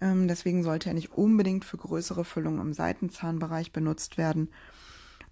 ähm, 0.00 0.28
deswegen 0.28 0.62
sollte 0.62 0.90
er 0.90 0.94
nicht 0.94 1.12
unbedingt 1.12 1.64
für 1.64 1.76
größere 1.76 2.24
Füllungen 2.24 2.60
im 2.60 2.72
Seitenzahnbereich 2.72 3.72
benutzt 3.72 4.18
werden. 4.18 4.50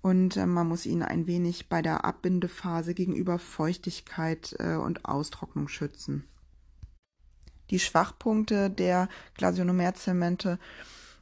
Und 0.01 0.37
äh, 0.37 0.47
man 0.47 0.69
muss 0.69 0.87
ihn 0.87 1.03
ein 1.03 1.27
wenig 1.27 1.69
bei 1.69 1.83
der 1.83 2.05
Abbindephase 2.05 2.95
gegenüber 2.95 3.39
Feuchtigkeit 3.39 4.55
äh, 4.59 4.75
und 4.75 5.05
Austrocknung 5.05 5.69
schützen. 5.69 6.25
Die 7.71 7.79
Schwachpunkte 7.79 8.71
der 8.71 9.09
Glasionomerzemente 9.35 10.59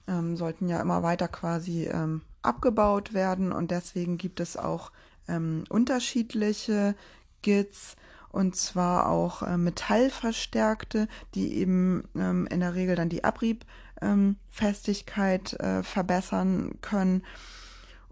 ähm, 0.07 0.37
sollten 0.37 0.69
ja 0.69 0.81
immer 0.81 1.03
weiter 1.03 1.29
quasi 1.29 1.85
ähm, 1.85 2.23
abgebaut 2.43 3.15
werden 3.15 3.51
und 3.51 3.71
deswegen 3.71 4.19
gibt 4.19 4.39
es 4.39 4.57
auch 4.57 4.93
ähm, 5.27 5.65
unterschiedliche 5.69 6.95
Gits 7.43 7.97
und 8.37 8.55
zwar 8.55 9.09
auch 9.09 9.43
äh, 9.43 9.57
metallverstärkte, 9.57 11.09
die 11.35 11.55
eben 11.55 12.05
ähm, 12.15 12.47
in 12.51 12.61
der 12.61 12.75
Regel 12.75 12.95
dann 12.95 13.09
die 13.09 13.25
Abriebfestigkeit 13.25 15.57
ähm, 15.59 15.81
äh, 15.81 15.83
verbessern 15.83 16.73
können 16.83 17.23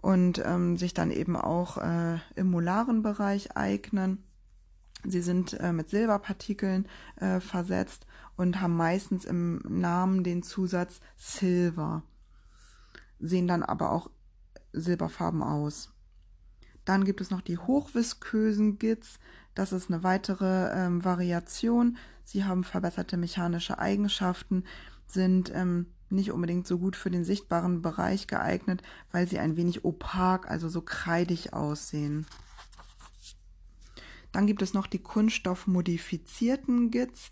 und 0.01 0.41
ähm, 0.43 0.77
sich 0.77 0.95
dann 0.95 1.11
eben 1.11 1.35
auch 1.35 1.77
äh, 1.77 2.17
im 2.35 2.49
molaren 2.49 3.03
Bereich 3.03 3.55
eignen. 3.55 4.23
Sie 5.03 5.21
sind 5.21 5.53
äh, 5.59 5.71
mit 5.71 5.91
Silberpartikeln 5.91 6.87
äh, 7.17 7.39
versetzt 7.39 8.07
und 8.35 8.61
haben 8.61 8.75
meistens 8.75 9.25
im 9.25 9.61
Namen 9.67 10.23
den 10.23 10.41
Zusatz 10.41 11.01
Silver, 11.17 12.01
sehen 13.19 13.47
dann 13.47 13.61
aber 13.61 13.91
auch 13.91 14.09
silberfarben 14.73 15.43
aus. 15.43 15.91
Dann 16.83 17.03
gibt 17.03 17.21
es 17.21 17.29
noch 17.31 17.41
die 17.41 17.59
hochviskösen 17.59 18.79
Gits. 18.79 19.19
Das 19.55 19.71
ist 19.71 19.89
eine 19.89 20.03
weitere 20.03 20.69
ähm, 20.73 21.03
Variation. 21.03 21.97
Sie 22.23 22.43
haben 22.43 22.63
verbesserte 22.63 23.17
mechanische 23.17 23.79
Eigenschaften, 23.79 24.63
sind 25.07 25.51
ähm, 25.55 25.87
nicht 26.09 26.31
unbedingt 26.31 26.67
so 26.67 26.77
gut 26.77 26.95
für 26.95 27.09
den 27.09 27.23
sichtbaren 27.23 27.81
Bereich 27.81 28.27
geeignet, 28.27 28.83
weil 29.11 29.27
sie 29.27 29.39
ein 29.39 29.57
wenig 29.57 29.83
opak, 29.83 30.49
also 30.49 30.69
so 30.69 30.81
kreidig 30.81 31.53
aussehen. 31.53 32.27
Dann 34.31 34.45
gibt 34.45 34.61
es 34.61 34.73
noch 34.73 34.87
die 34.87 34.99
kunststoffmodifizierten 34.99 36.91
Gits. 36.91 37.31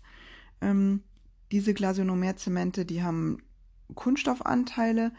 Ähm, 0.60 1.02
diese 1.52 1.74
Glasionomerzemente, 1.74 2.84
die 2.84 3.02
haben 3.02 3.42
Kunststoffanteile 3.94 5.12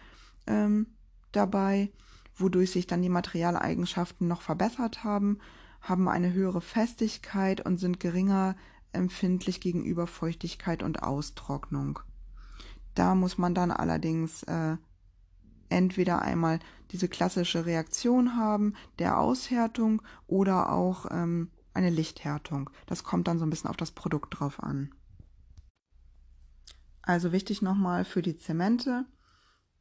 ähm, 0.48 0.88
dabei 1.32 1.92
wodurch 2.38 2.72
sich 2.72 2.88
dann 2.88 3.02
die 3.02 3.10
Materialeigenschaften 3.10 4.28
noch 4.28 4.42
verbessert 4.42 5.04
haben, 5.04 5.40
haben 5.86 6.08
eine 6.10 6.34
höhere 6.34 6.62
Festigkeit 6.62 7.66
und 7.66 7.78
sind 7.78 8.00
geringer 8.00 8.56
empfindlich 8.92 9.62
gegenüber 9.62 10.08
Feuchtigkeit 10.08 10.84
und 10.84 11.04
Austrocknung. 11.04 12.00
Da 12.96 13.14
muss 13.14 13.38
man 13.38 13.54
dann 13.54 13.72
allerdings 13.72 14.44
äh, 14.44 14.78
entweder 15.70 16.22
einmal 16.22 16.60
diese 16.92 17.08
klassische 17.08 17.66
Reaktion 17.66 18.38
haben 18.38 18.74
der 19.00 19.20
Aushärtung 19.20 20.02
oder 20.28 20.72
auch 20.72 21.08
ähm, 21.12 21.52
eine 21.74 21.90
Lichthärtung. 21.90 22.70
Das 22.88 23.04
kommt 23.04 23.28
dann 23.28 23.38
so 23.38 23.46
ein 23.46 23.50
bisschen 23.50 23.70
auf 23.70 23.78
das 23.78 23.92
Produkt 23.92 24.40
drauf 24.40 24.62
an. 24.64 24.94
Also 27.02 27.32
wichtig 27.32 27.62
nochmal 27.62 28.06
für 28.06 28.22
die 28.22 28.38
Zemente. 28.38 29.06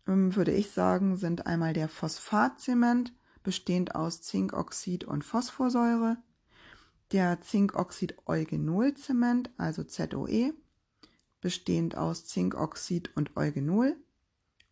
Ähm, 0.06 0.37
würde 0.37 0.52
ich 0.52 0.73
sagen, 0.73 1.16
sind 1.16 1.46
einmal 1.46 1.73
der 1.73 1.88
Phosphatzement, 1.88 3.14
bestehend 3.44 3.94
aus 3.94 4.22
Zinkoxid 4.22 5.04
und 5.04 5.24
Phosphorsäure, 5.24 6.16
der 7.12 7.40
Zinkoxid-Eugenol-Zement, 7.40 9.50
also 9.56 9.84
ZOE, 9.84 10.52
bestehend 11.40 11.96
aus 11.96 12.26
Zinkoxid 12.26 13.16
und 13.16 13.36
Eugenol, 13.36 13.94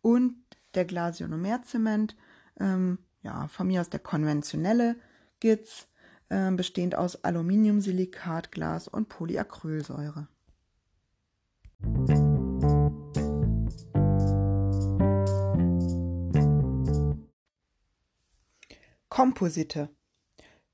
und 0.01 0.35
der 0.73 0.83
Glasionomerzement, 0.83 2.17
ähm, 2.59 2.97
ja, 3.21 3.47
von 3.47 3.67
mir 3.67 3.79
aus 3.79 3.89
der 3.89 4.01
konventionelle 4.01 4.97
GITS, 5.39 5.87
äh, 6.29 6.51
bestehend 6.51 6.95
aus 6.95 7.23
Aluminiumsilikat, 7.23 8.51
Glas 8.51 8.89
und 8.89 9.07
Polyacrylsäure. 9.07 10.27
Komposite. 19.13 19.89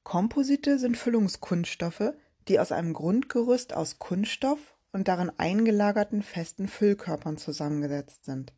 Komposite 0.03 0.79
sind 0.79 0.95
Füllungskunststoffe, 0.95 2.13
die 2.47 2.57
aus 2.61 2.71
einem 2.71 2.93
Grundgerüst 2.93 3.73
aus 3.73 3.99
Kunststoff 3.99 4.77
und 4.93 5.09
darin 5.09 5.29
eingelagerten 5.37 6.23
festen 6.23 6.69
Füllkörpern 6.69 7.37
zusammengesetzt 7.37 8.23
sind. 8.23 8.53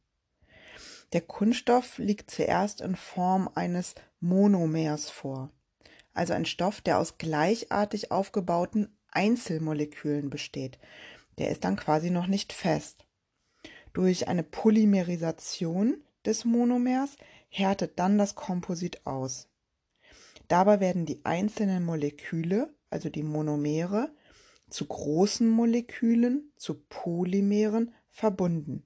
Der 1.13 1.21
Kunststoff 1.21 1.97
liegt 1.97 2.29
zuerst 2.29 2.79
in 2.79 2.95
Form 2.95 3.49
eines 3.55 3.95
Monomers 4.19 5.09
vor, 5.09 5.49
also 6.13 6.33
ein 6.33 6.45
Stoff, 6.45 6.81
der 6.81 6.99
aus 6.99 7.17
gleichartig 7.17 8.11
aufgebauten 8.11 8.95
Einzelmolekülen 9.09 10.29
besteht. 10.29 10.77
Der 11.39 11.49
ist 11.49 11.63
dann 11.63 11.75
quasi 11.75 12.11
noch 12.11 12.27
nicht 12.27 12.53
fest. 12.53 13.07
Durch 13.93 14.27
eine 14.27 14.43
Polymerisation 14.43 16.03
des 16.23 16.45
Monomers 16.45 17.17
härtet 17.49 17.97
dann 17.97 18.19
das 18.19 18.35
Komposit 18.35 19.07
aus. 19.07 19.47
Dabei 20.51 20.81
werden 20.81 21.05
die 21.05 21.23
einzelnen 21.23 21.85
Moleküle, 21.85 22.75
also 22.89 23.09
die 23.09 23.23
Monomere, 23.23 24.13
zu 24.69 24.85
großen 24.85 25.47
Molekülen, 25.47 26.51
zu 26.57 26.83
Polymeren 26.89 27.93
verbunden. 28.09 28.83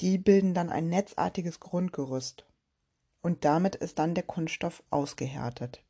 Die 0.00 0.18
bilden 0.18 0.54
dann 0.54 0.70
ein 0.70 0.88
netzartiges 0.88 1.60
Grundgerüst. 1.60 2.48
Und 3.22 3.44
damit 3.44 3.76
ist 3.76 4.00
dann 4.00 4.14
der 4.14 4.24
Kunststoff 4.24 4.82
ausgehärtet. 4.90 5.84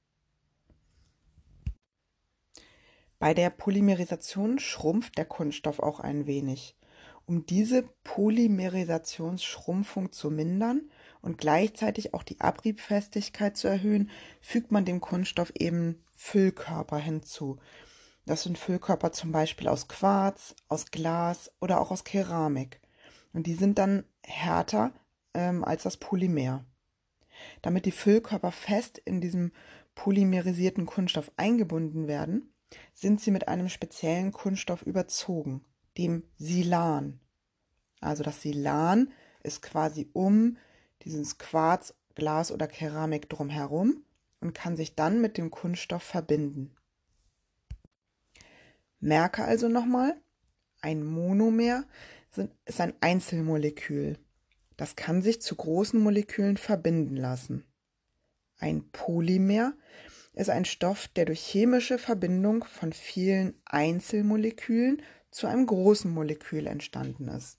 Bei 3.19 3.33
der 3.33 3.49
Polymerisation 3.49 4.59
schrumpft 4.59 5.17
der 5.17 5.25
Kunststoff 5.25 5.81
auch 5.81 6.01
ein 6.01 6.27
wenig. 6.27 6.77
Um 7.25 7.47
diese 7.47 7.85
Polymerisationsschrumpfung 8.05 10.13
zu 10.13 10.31
mindern 10.31 10.91
und 11.23 11.39
gleichzeitig 11.39 12.15
auch 12.15 12.23
die 12.23 12.41
Abriebfestigkeit 12.41 13.57
zu 13.57 13.69
erhöhen, 13.69 14.11
fügt 14.41 14.73
man 14.73 14.85
dem 14.85 15.01
Kunststoff 15.01 15.53
eben 15.55 16.03
Füllkörper 16.15 16.99
hinzu. 16.99 17.59
Das 18.25 18.43
sind 18.43 18.59
Füllkörper 18.59 19.13
zum 19.13 19.33
Beispiel 19.33 19.69
aus 19.69 19.89
Quarz, 19.89 20.57
aus 20.69 20.91
Glas 20.91 21.53
oder 21.61 21.81
auch 21.81 21.91
aus 21.91 22.05
Keramik. 22.05 22.81
Und 23.33 23.47
die 23.47 23.55
sind 23.55 23.79
dann 23.79 24.05
härter 24.25 24.93
ähm, 25.35 25.65
als 25.65 25.85
das 25.85 25.97
Polymer. 25.97 26.65
Damit 27.63 27.85
die 27.85 27.93
Füllkörper 27.93 28.51
fest 28.51 28.99
in 29.05 29.21
diesem 29.21 29.53
polymerisierten 29.95 30.87
Kunststoff 30.87 31.31
eingebunden 31.37 32.09
werden, 32.09 32.53
sind 32.93 33.21
sie 33.21 33.31
mit 33.31 33.49
einem 33.49 33.69
speziellen 33.69 34.33
Kunststoff 34.33 34.83
überzogen, 34.83 35.65
dem 35.99 36.25
Silan. 36.37 37.21
Also 38.01 38.23
das 38.23 38.43
Silan 38.43 39.13
ist 39.43 39.63
quasi 39.63 40.11
um 40.13 40.57
dieses 41.03 41.39
Quarz, 41.39 41.95
Glas 42.15 42.51
oder 42.51 42.67
Keramik 42.67 43.29
drumherum 43.29 44.05
und 44.41 44.55
kann 44.55 44.77
sich 44.77 44.95
dann 44.95 45.21
mit 45.21 45.39
dem 45.39 45.51
Kunststoff 45.51 46.03
verbinden. 46.03 46.75
Merke 49.01 49.45
also 49.45 49.69
nochmal, 49.69 50.17
ein 50.81 51.05
Monomer 51.05 51.85
ist 52.65 52.81
ein 52.81 52.95
Einzelmolekül. 53.01 54.19
Das 54.77 54.97
kann 54.97 55.23
sich 55.23 55.41
zu 55.41 55.57
großen 55.57 55.99
Molekülen 55.99 56.57
verbinden 56.57 57.17
lassen. 57.17 57.65
Ein 58.59 58.91
Polymer 58.91 59.75
ist 60.35 60.51
ein 60.51 60.65
Stoff, 60.65 61.09
der 61.09 61.25
durch 61.25 61.41
chemische 61.41 61.99
Verbindung 61.99 62.65
von 62.65 62.93
vielen 62.93 63.55
Einzelmolekülen 63.65 65.03
zu 65.31 65.47
einem 65.47 65.67
großen 65.67 66.11
Molekül 66.11 66.67
entstanden 66.67 67.29
ist. 67.29 67.59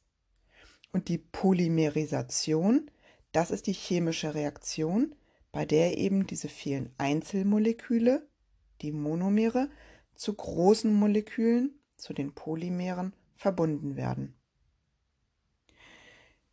Und 0.91 1.09
die 1.09 1.17
Polymerisation 1.17 2.89
das 3.37 3.51
ist 3.51 3.67
die 3.67 3.73
chemische 3.73 4.33
Reaktion, 4.33 5.13
bei 5.51 5.63
der 5.63 5.99
eben 5.99 6.25
diese 6.25 6.49
vielen 6.49 6.91
Einzelmoleküle, 6.97 8.27
die 8.81 8.91
Monomere, 8.91 9.69
zu 10.15 10.33
großen 10.33 10.91
Molekülen, 10.91 11.79
zu 11.97 12.13
den 12.13 12.33
Polymeren, 12.33 13.13
verbunden 13.35 13.95
werden. 13.95 14.35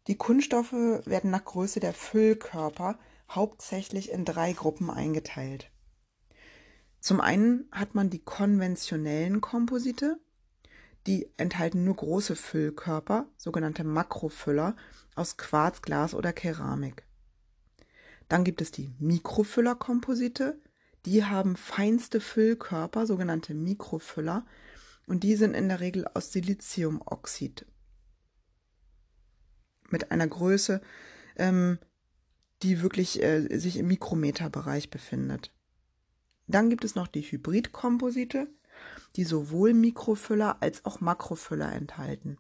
Die 0.08 0.16
Kunststoffe 0.16 0.74
werden 0.74 1.30
nach 1.30 1.46
Größe 1.46 1.80
der 1.80 1.94
Füllkörper 1.94 2.98
hauptsächlich 3.30 4.10
in 4.10 4.26
drei 4.26 4.52
Gruppen 4.52 4.90
eingeteilt. 4.90 5.70
Zum 7.00 7.22
einen 7.22 7.66
hat 7.72 7.94
man 7.94 8.10
die 8.10 8.22
konventionellen 8.22 9.40
Komposite, 9.40 10.20
die 11.06 11.28
enthalten 11.37 11.84
nur 11.84 11.96
große 11.96 12.37
Füllkörper, 12.37 13.28
sogenannte 13.37 13.84
Makrofüller, 13.84 14.76
aus 15.14 15.37
Quarz, 15.37 15.82
Glas 15.82 16.14
oder 16.14 16.32
Keramik. 16.32 17.04
Dann 18.28 18.44
gibt 18.44 18.61
es 18.61 18.70
die 18.70 18.90
Mikrofüllerkomposite, 18.99 20.61
die 21.04 21.25
haben 21.25 21.56
feinste 21.56 22.20
Füllkörper, 22.20 23.06
sogenannte 23.06 23.54
Mikrofüller, 23.54 24.46
und 25.06 25.23
die 25.23 25.37
sind 25.37 25.54
in 25.54 25.68
der 25.68 25.80
Regel 25.80 26.06
aus 26.14 26.32
Siliziumoxid 26.32 27.66
mit 29.90 30.11
einer 30.11 30.26
Größe, 30.26 30.80
ähm, 31.37 31.78
die 32.62 32.80
wirklich 32.80 33.23
äh, 33.23 33.58
sich 33.58 33.76
im 33.76 33.88
Mikrometerbereich 33.88 34.90
befindet. 34.90 35.52
Dann 36.46 36.70
gibt 36.70 36.84
es 36.84 36.94
noch 36.94 37.06
die 37.06 37.23
Hybridkomposite, 37.23 38.49
die 39.16 39.24
sowohl 39.24 39.74
Mikrofüller 39.74 40.62
als 40.62 40.84
auch 40.84 41.00
Makrofüller 41.00 41.72
enthalten. 41.72 42.38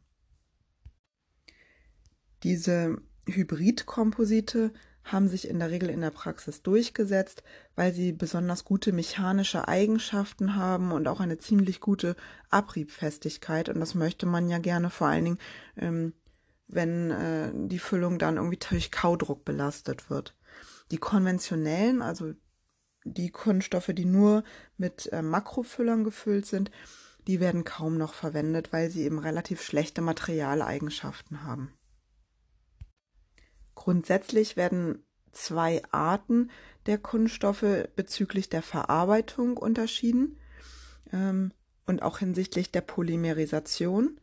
Diese 2.42 2.98
Hybridkomposite 3.26 4.72
haben 5.04 5.28
sich 5.28 5.48
in 5.48 5.58
der 5.58 5.70
Regel 5.70 5.90
in 5.90 6.00
der 6.00 6.10
Praxis 6.10 6.62
durchgesetzt, 6.62 7.42
weil 7.76 7.92
sie 7.92 8.12
besonders 8.12 8.64
gute 8.64 8.92
mechanische 8.92 9.68
Eigenschaften 9.68 10.56
haben 10.56 10.92
und 10.92 11.08
auch 11.08 11.20
eine 11.20 11.38
ziemlich 11.38 11.80
gute 11.80 12.16
Abriebfestigkeit. 12.50 13.68
Und 13.68 13.80
das 13.80 13.94
möchte 13.94 14.26
man 14.26 14.48
ja 14.48 14.58
gerne 14.58 14.90
vor 14.90 15.08
allen 15.08 15.24
Dingen, 15.24 15.38
ähm, 15.76 16.14
wenn 16.68 17.10
äh, 17.10 17.52
die 17.54 17.78
Füllung 17.78 18.18
dann 18.18 18.36
irgendwie 18.36 18.58
durch 18.70 18.90
Kaudruck 18.90 19.44
belastet 19.44 20.08
wird. 20.08 20.34
Die 20.90 20.98
konventionellen, 20.98 22.00
also 22.00 22.32
die 23.04 23.30
Kunststoffe, 23.30 23.90
die 23.94 24.06
nur 24.06 24.44
mit 24.76 25.12
äh, 25.12 25.22
Makrofüllern 25.22 26.04
gefüllt 26.04 26.46
sind, 26.46 26.70
die 27.26 27.40
werden 27.40 27.64
kaum 27.64 27.96
noch 27.96 28.14
verwendet, 28.14 28.72
weil 28.72 28.90
sie 28.90 29.02
eben 29.02 29.18
relativ 29.18 29.62
schlechte 29.62 30.02
Materialeigenschaften 30.02 31.44
haben. 31.44 31.72
Grundsätzlich 33.74 34.56
werden 34.56 35.04
zwei 35.32 35.82
Arten 35.90 36.50
der 36.86 36.98
Kunststoffe 36.98 37.88
bezüglich 37.96 38.48
der 38.48 38.62
Verarbeitung 38.62 39.56
unterschieden 39.56 40.38
ähm, 41.12 41.52
und 41.86 42.02
auch 42.02 42.18
hinsichtlich 42.18 42.70
der 42.70 42.82
Polymerisation. 42.82 44.20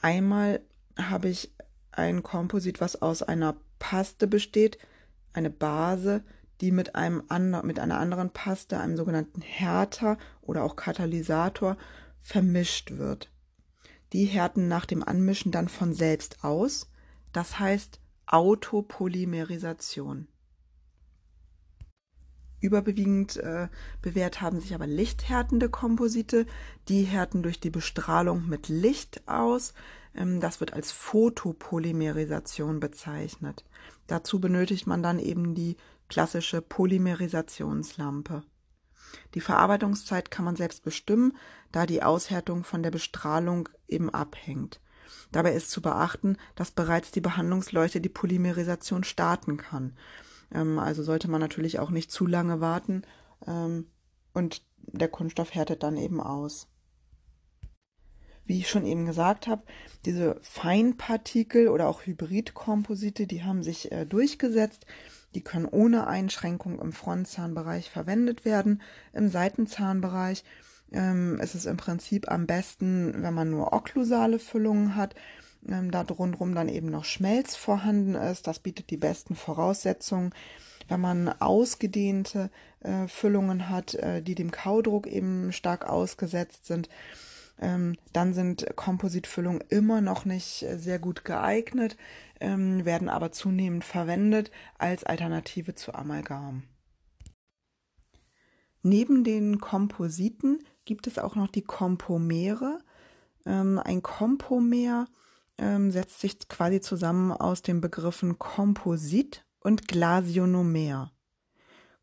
Einmal 0.00 0.60
habe 0.98 1.28
ich 1.28 1.54
ein 1.90 2.22
Komposit, 2.22 2.80
was 2.80 3.00
aus 3.02 3.22
einer 3.22 3.56
Paste 3.78 4.26
besteht, 4.26 4.78
eine 5.32 5.50
Base, 5.50 6.22
die 6.60 6.72
mit, 6.72 6.94
einem 6.94 7.22
andre, 7.28 7.64
mit 7.64 7.78
einer 7.78 7.98
anderen 7.98 8.30
Paste, 8.30 8.78
einem 8.78 8.96
sogenannten 8.96 9.40
Härter 9.40 10.18
oder 10.42 10.64
auch 10.64 10.76
Katalysator, 10.76 11.76
vermischt 12.20 12.98
wird. 12.98 13.30
Die 14.12 14.24
härten 14.24 14.68
nach 14.68 14.86
dem 14.86 15.02
Anmischen 15.02 15.52
dann 15.52 15.68
von 15.68 15.92
selbst 15.92 16.44
aus. 16.44 16.88
Das 17.32 17.58
heißt, 17.58 18.00
Autopolymerisation. 18.26 20.28
Überwiegend 22.60 23.36
äh, 23.36 23.68
bewährt 24.00 24.40
haben 24.40 24.60
sich 24.60 24.74
aber 24.74 24.86
lichthärtende 24.86 25.68
Komposite. 25.68 26.46
Die 26.88 27.02
härten 27.02 27.42
durch 27.42 27.60
die 27.60 27.70
Bestrahlung 27.70 28.48
mit 28.48 28.68
Licht 28.68 29.28
aus. 29.28 29.74
Ähm, 30.14 30.40
das 30.40 30.60
wird 30.60 30.72
als 30.72 30.90
Photopolymerisation 30.90 32.80
bezeichnet. 32.80 33.64
Dazu 34.06 34.40
benötigt 34.40 34.86
man 34.86 35.02
dann 35.02 35.18
eben 35.18 35.54
die 35.54 35.76
klassische 36.08 36.62
Polymerisationslampe. 36.62 38.44
Die 39.34 39.40
Verarbeitungszeit 39.40 40.30
kann 40.30 40.44
man 40.44 40.56
selbst 40.56 40.82
bestimmen, 40.82 41.36
da 41.72 41.86
die 41.86 42.02
Aushärtung 42.02 42.64
von 42.64 42.82
der 42.82 42.90
Bestrahlung 42.90 43.68
eben 43.88 44.10
abhängt. 44.10 44.80
Dabei 45.32 45.52
ist 45.52 45.70
zu 45.70 45.82
beachten, 45.82 46.36
dass 46.54 46.70
bereits 46.70 47.10
die 47.10 47.20
Behandlungsleuchte 47.20 48.00
die 48.00 48.08
Polymerisation 48.08 49.04
starten 49.04 49.56
kann. 49.56 49.96
Ähm, 50.52 50.78
also 50.78 51.02
sollte 51.02 51.28
man 51.28 51.40
natürlich 51.40 51.78
auch 51.78 51.90
nicht 51.90 52.10
zu 52.10 52.26
lange 52.26 52.60
warten 52.60 53.02
ähm, 53.46 53.86
und 54.32 54.62
der 54.78 55.08
Kunststoff 55.08 55.54
härtet 55.54 55.82
dann 55.82 55.96
eben 55.96 56.20
aus. 56.20 56.68
Wie 58.44 58.60
ich 58.60 58.70
schon 58.70 58.86
eben 58.86 59.06
gesagt 59.06 59.48
habe, 59.48 59.64
diese 60.04 60.38
Feinpartikel 60.42 61.68
oder 61.68 61.88
auch 61.88 62.06
Hybridkomposite, 62.06 63.26
die 63.26 63.42
haben 63.42 63.64
sich 63.64 63.90
äh, 63.90 64.06
durchgesetzt. 64.06 64.86
Die 65.36 65.42
können 65.42 65.66
ohne 65.66 66.06
Einschränkung 66.06 66.80
im 66.80 66.94
Frontzahnbereich 66.94 67.90
verwendet 67.90 68.46
werden. 68.46 68.80
Im 69.12 69.28
Seitenzahnbereich 69.28 70.44
ähm, 70.92 71.38
ist 71.42 71.54
es 71.54 71.66
im 71.66 71.76
Prinzip 71.76 72.30
am 72.30 72.46
besten, 72.46 73.22
wenn 73.22 73.34
man 73.34 73.50
nur 73.50 73.74
okklusale 73.74 74.38
Füllungen 74.38 74.96
hat, 74.96 75.14
ähm, 75.68 75.90
da 75.90 76.00
rundherum 76.00 76.54
dann 76.54 76.70
eben 76.70 76.88
noch 76.88 77.04
Schmelz 77.04 77.54
vorhanden 77.54 78.14
ist. 78.14 78.46
Das 78.46 78.60
bietet 78.60 78.88
die 78.88 78.96
besten 78.96 79.36
Voraussetzungen. 79.36 80.32
Wenn 80.88 81.02
man 81.02 81.28
ausgedehnte 81.28 82.48
äh, 82.80 83.06
Füllungen 83.06 83.68
hat, 83.68 83.94
äh, 83.94 84.22
die 84.22 84.36
dem 84.36 84.50
Kaudruck 84.50 85.06
eben 85.06 85.52
stark 85.52 85.86
ausgesetzt 85.86 86.64
sind, 86.64 86.88
dann 88.12 88.34
sind 88.34 88.66
Kompositfüllungen 88.76 89.62
immer 89.68 90.00
noch 90.00 90.24
nicht 90.24 90.62
äh, 90.62 90.78
sehr 90.78 90.98
gut 90.98 91.24
geeignet, 91.24 91.96
ähm, 92.40 92.84
werden 92.84 93.08
aber 93.08 93.32
zunehmend 93.32 93.84
verwendet 93.84 94.50
als 94.78 95.04
Alternative 95.04 95.74
zu 95.74 95.94
Amalgam. 95.94 96.64
Neben 98.82 99.24
den 99.24 99.58
Kompositen 99.58 100.60
gibt 100.84 101.06
es 101.06 101.18
auch 101.18 101.34
noch 101.34 101.48
die 101.48 101.64
Kompomere. 101.64 102.80
Ähm, 103.44 103.80
ein 103.82 104.02
Kompomer 104.02 105.06
ähm, 105.58 105.90
setzt 105.90 106.20
sich 106.20 106.48
quasi 106.48 106.80
zusammen 106.80 107.32
aus 107.32 107.62
den 107.62 107.80
Begriffen 107.80 108.38
Komposit 108.38 109.44
und 109.60 109.88
Glasionomer. 109.88 111.12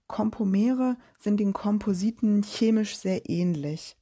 Kompomere 0.07 0.97
sind 1.19 1.39
den 1.39 1.53
Kompositen 1.53 2.43
chemisch 2.43 2.97
sehr 2.97 3.29
ähnlich. 3.29 3.95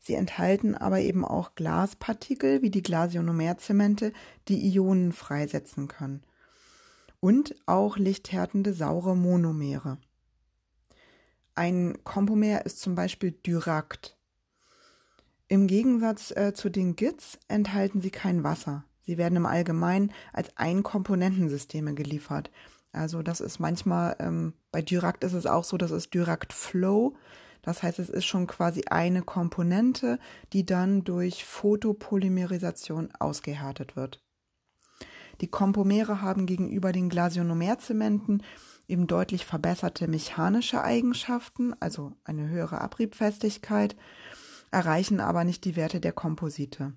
Sie 0.00 0.14
enthalten 0.14 0.74
aber 0.74 1.00
eben 1.00 1.24
auch 1.24 1.54
Glaspartikel 1.54 2.62
wie 2.62 2.70
die 2.70 2.82
Glasionomerzemente, 2.82 4.12
die 4.48 4.72
Ionen 4.72 5.12
freisetzen 5.12 5.88
können. 5.88 6.22
Und 7.20 7.54
auch 7.66 7.98
lichthärtende 7.98 8.72
saure 8.72 9.14
Monomere. 9.14 9.98
Ein 11.54 11.98
Kompomer 12.02 12.64
ist 12.64 12.80
zum 12.80 12.94
Beispiel 12.94 13.32
Dyrakt. 13.32 14.16
Im 15.48 15.66
Gegensatz 15.66 16.30
äh, 16.30 16.54
zu 16.54 16.70
den 16.70 16.96
GITs 16.96 17.38
enthalten 17.48 18.00
sie 18.00 18.10
kein 18.10 18.42
Wasser. 18.42 18.84
Sie 19.00 19.18
werden 19.18 19.36
im 19.36 19.44
Allgemeinen 19.44 20.12
als 20.32 20.56
Einkomponentensysteme 20.56 21.92
geliefert. 21.94 22.50
Also 22.92 23.22
das 23.22 23.40
ist 23.40 23.58
manchmal, 23.58 24.16
ähm, 24.18 24.54
bei 24.72 24.80
Dyrakt 24.80 25.24
ist 25.24 25.34
es 25.34 25.46
auch 25.46 25.64
so, 25.64 25.76
das 25.76 25.90
ist 25.90 26.14
Dyrakt 26.14 26.52
Flow. 26.54 27.16
Das 27.62 27.82
heißt, 27.82 27.98
es 27.98 28.08
ist 28.08 28.24
schon 28.24 28.46
quasi 28.46 28.84
eine 28.88 29.22
Komponente, 29.22 30.18
die 30.52 30.64
dann 30.64 31.04
durch 31.04 31.44
Photopolymerisation 31.44 33.10
ausgehärtet 33.18 33.96
wird. 33.96 34.22
Die 35.40 35.48
Kompomere 35.48 36.20
haben 36.20 36.46
gegenüber 36.46 36.92
den 36.92 37.08
Glasionomerzementen 37.08 38.42
eben 38.88 39.06
deutlich 39.06 39.46
verbesserte 39.46 40.08
mechanische 40.08 40.82
Eigenschaften, 40.82 41.74
also 41.80 42.12
eine 42.24 42.48
höhere 42.48 42.80
Abriebfestigkeit, 42.80 43.96
erreichen 44.70 45.20
aber 45.20 45.44
nicht 45.44 45.64
die 45.64 45.76
Werte 45.76 46.00
der 46.00 46.12
Komposite. 46.12 46.92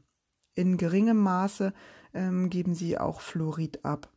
In 0.55 0.77
geringem 0.77 1.17
Maße 1.17 1.73
ähm, 2.13 2.49
geben 2.49 2.75
sie 2.75 2.97
auch 2.97 3.21
Fluorid 3.21 3.85
ab. 3.85 4.09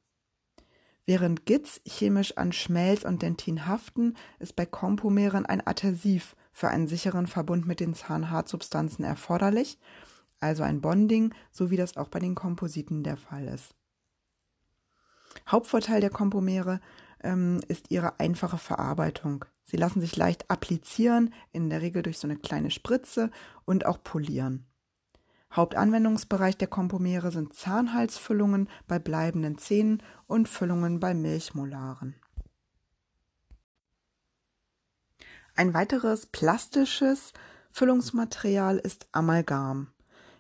Während 1.07 1.47
Gits 1.47 1.81
chemisch 1.87 2.37
an 2.37 2.53
Schmelz 2.53 3.05
und 3.05 3.23
Dentin 3.23 3.67
haften, 3.67 4.17
ist 4.41 4.57
bei 4.57 4.67
Kompomeren 4.67 5.47
ein 5.47 5.65
Adhesiv 5.65 6.35
für 6.53 6.69
einen 6.69 6.89
sicheren 6.89 7.29
Verbund 7.29 7.65
mit 7.65 7.79
den 7.79 7.95
Zahnhartsubstanzen 7.95 9.05
erforderlich, 9.05 9.79
also 10.41 10.65
ein 10.65 10.81
Bonding, 10.81 11.33
so 11.53 11.71
wie 11.71 11.77
das 11.77 11.97
auch 11.97 12.09
bei 12.09 12.19
den 12.19 12.35
Kompositen 12.35 13.05
der 13.05 13.17
Fall 13.17 13.47
ist. 13.47 13.77
Hauptvorteil 15.49 16.01
der 16.01 16.11
Kompomere 16.11 16.81
ähm, 17.23 17.61
ist 17.69 17.93
ihre 17.93 18.19
einfache 18.19 18.59
Verarbeitung. 18.59 19.45
Sie 19.65 19.77
lassen 19.77 20.01
sich 20.01 20.17
leicht 20.17 20.51
applizieren, 20.51 21.33
in 21.53 21.71
der 21.71 21.83
Regel 21.83 22.03
durch 22.03 22.19
so 22.19 22.27
eine 22.27 22.37
kleine 22.37 22.73
Spritze 22.73 23.31
und 23.65 23.87
auch 23.87 24.03
polieren. 24.03 24.67
Hauptanwendungsbereich 25.57 26.57
der 26.57 26.69
Kompomere 26.69 27.31
sind 27.31 27.55
Zahnhalsfüllungen 27.55 28.69
bei 28.87 28.99
bleibenden 28.99 29.57
Zähnen 29.59 30.03
und 30.27 30.49
Füllungen 30.49 31.01
bei 31.01 31.15
Milchmolaren. 31.15 32.15
Ein 35.55 35.73
weiteres 35.73 36.27
plastisches 36.27 37.33
Füllungsmaterial 37.71 38.77
ist 38.77 39.09
Amalgam. 39.13 39.89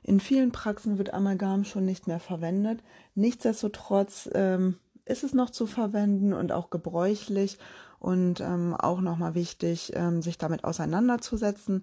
In 0.02 0.20
vielen 0.20 0.52
Praxen 0.52 0.98
wird 0.98 1.14
Amalgam 1.14 1.64
schon 1.64 1.86
nicht 1.86 2.06
mehr 2.06 2.20
verwendet. 2.20 2.82
Nichtsdestotrotz 3.14 4.28
ähm, 4.34 4.78
ist 5.06 5.24
es 5.24 5.32
noch 5.32 5.50
zu 5.50 5.66
verwenden 5.66 6.32
und 6.34 6.52
auch 6.52 6.68
gebräuchlich 6.68 7.58
und 7.98 8.40
ähm, 8.40 8.74
auch 8.74 9.00
nochmal 9.00 9.34
wichtig, 9.34 9.92
ähm, 9.94 10.20
sich 10.20 10.36
damit 10.38 10.64
auseinanderzusetzen, 10.64 11.82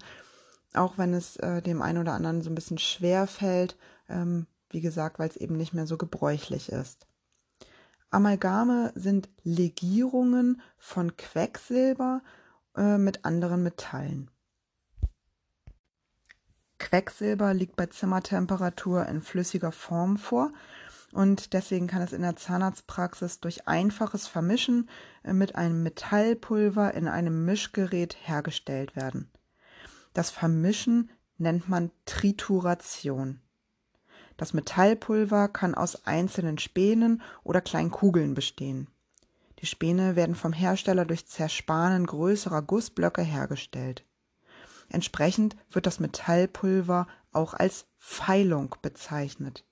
auch 0.76 0.98
wenn 0.98 1.14
es 1.14 1.38
äh, 1.38 1.62
dem 1.62 1.82
einen 1.82 2.00
oder 2.00 2.14
anderen 2.14 2.42
so 2.42 2.50
ein 2.50 2.56
bisschen 2.56 2.78
schwer 2.78 3.28
fällt, 3.28 3.78
ähm, 4.10 4.48
wie 4.70 4.82
gesagt, 4.82 5.20
weil 5.20 5.30
es 5.30 5.38
eben 5.38 5.56
nicht 5.56 5.74
mehr 5.74 5.88
so 5.88 5.98
gebräuchlich 5.98 6.70
ist. 6.70 7.08
Amalgame 8.10 8.92
sind 8.96 9.30
Legierungen 9.44 10.62
von 10.78 11.18
Quecksilber 11.18 12.22
äh, 12.76 12.98
mit 12.98 13.26
anderen 13.26 13.64
Metallen. 13.64 14.30
Quecksilber 16.78 17.54
liegt 17.54 17.76
bei 17.76 17.88
Zimmertemperatur 17.88 19.06
in 19.08 19.22
flüssiger 19.22 19.72
Form 19.72 20.18
vor 20.18 20.52
und 21.12 21.54
deswegen 21.54 21.88
kann 21.88 22.02
es 22.02 22.14
in 22.14 22.24
der 22.24 22.36
Zahnarztpraxis 22.36 23.40
durch 23.40 23.68
einfaches 23.68 24.28
Vermischen 24.28 24.90
äh, 25.24 25.34
mit 25.34 25.56
einem 25.56 25.82
Metallpulver 25.82 26.94
in 26.94 27.08
einem 27.08 27.46
Mischgerät 27.46 28.16
hergestellt 28.28 28.96
werden. 28.96 29.33
Das 30.13 30.30
Vermischen 30.30 31.10
nennt 31.38 31.67
man 31.69 31.91
Trituration. 32.06 33.41
Das 34.38 34.54
Metallpulver 34.54 35.47
kann 35.47 35.76
aus 35.76 36.06
einzelnen 36.06 36.58
Spänen 36.58 37.21
oder 37.43 37.62
kleinen 37.62 37.91
Kugeln 37.91 38.34
bestehen. 38.34 38.88
Die 39.60 39.65
Späne 39.65 40.15
werden 40.15 40.36
vom 40.36 40.54
Hersteller 40.54 41.06
durch 41.06 41.28
Zerspanen 41.28 42.06
größerer 42.06 42.62
Gussblöcke 42.62 43.21
hergestellt. 43.21 44.04
Entsprechend 44.89 45.56
wird 45.71 45.86
das 45.86 45.99
Metallpulver 45.99 47.08
auch 47.32 47.54
als 47.54 47.86
Feilung 47.97 48.76
bezeichnet. 48.82 49.65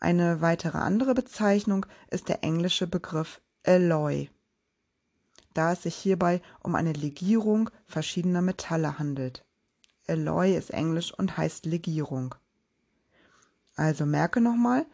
Eine 0.00 0.40
weitere 0.40 0.78
andere 0.78 1.14
Bezeichnung 1.14 1.86
ist 2.10 2.28
der 2.28 2.44
englische 2.44 2.86
Begriff 2.86 3.40
Alloy, 3.64 4.30
da 5.58 5.72
es 5.72 5.82
sich 5.82 5.96
hierbei 5.96 6.40
um 6.60 6.76
eine 6.76 6.92
Legierung 6.92 7.68
verschiedener 7.84 8.42
Metalle 8.42 9.00
handelt. 9.00 9.44
Alloy 10.06 10.56
ist 10.56 10.70
Englisch 10.70 11.12
und 11.12 11.36
heißt 11.36 11.66
Legierung. 11.66 12.36
Also 13.74 14.06
merke 14.06 14.40
nochmal, 14.40 14.86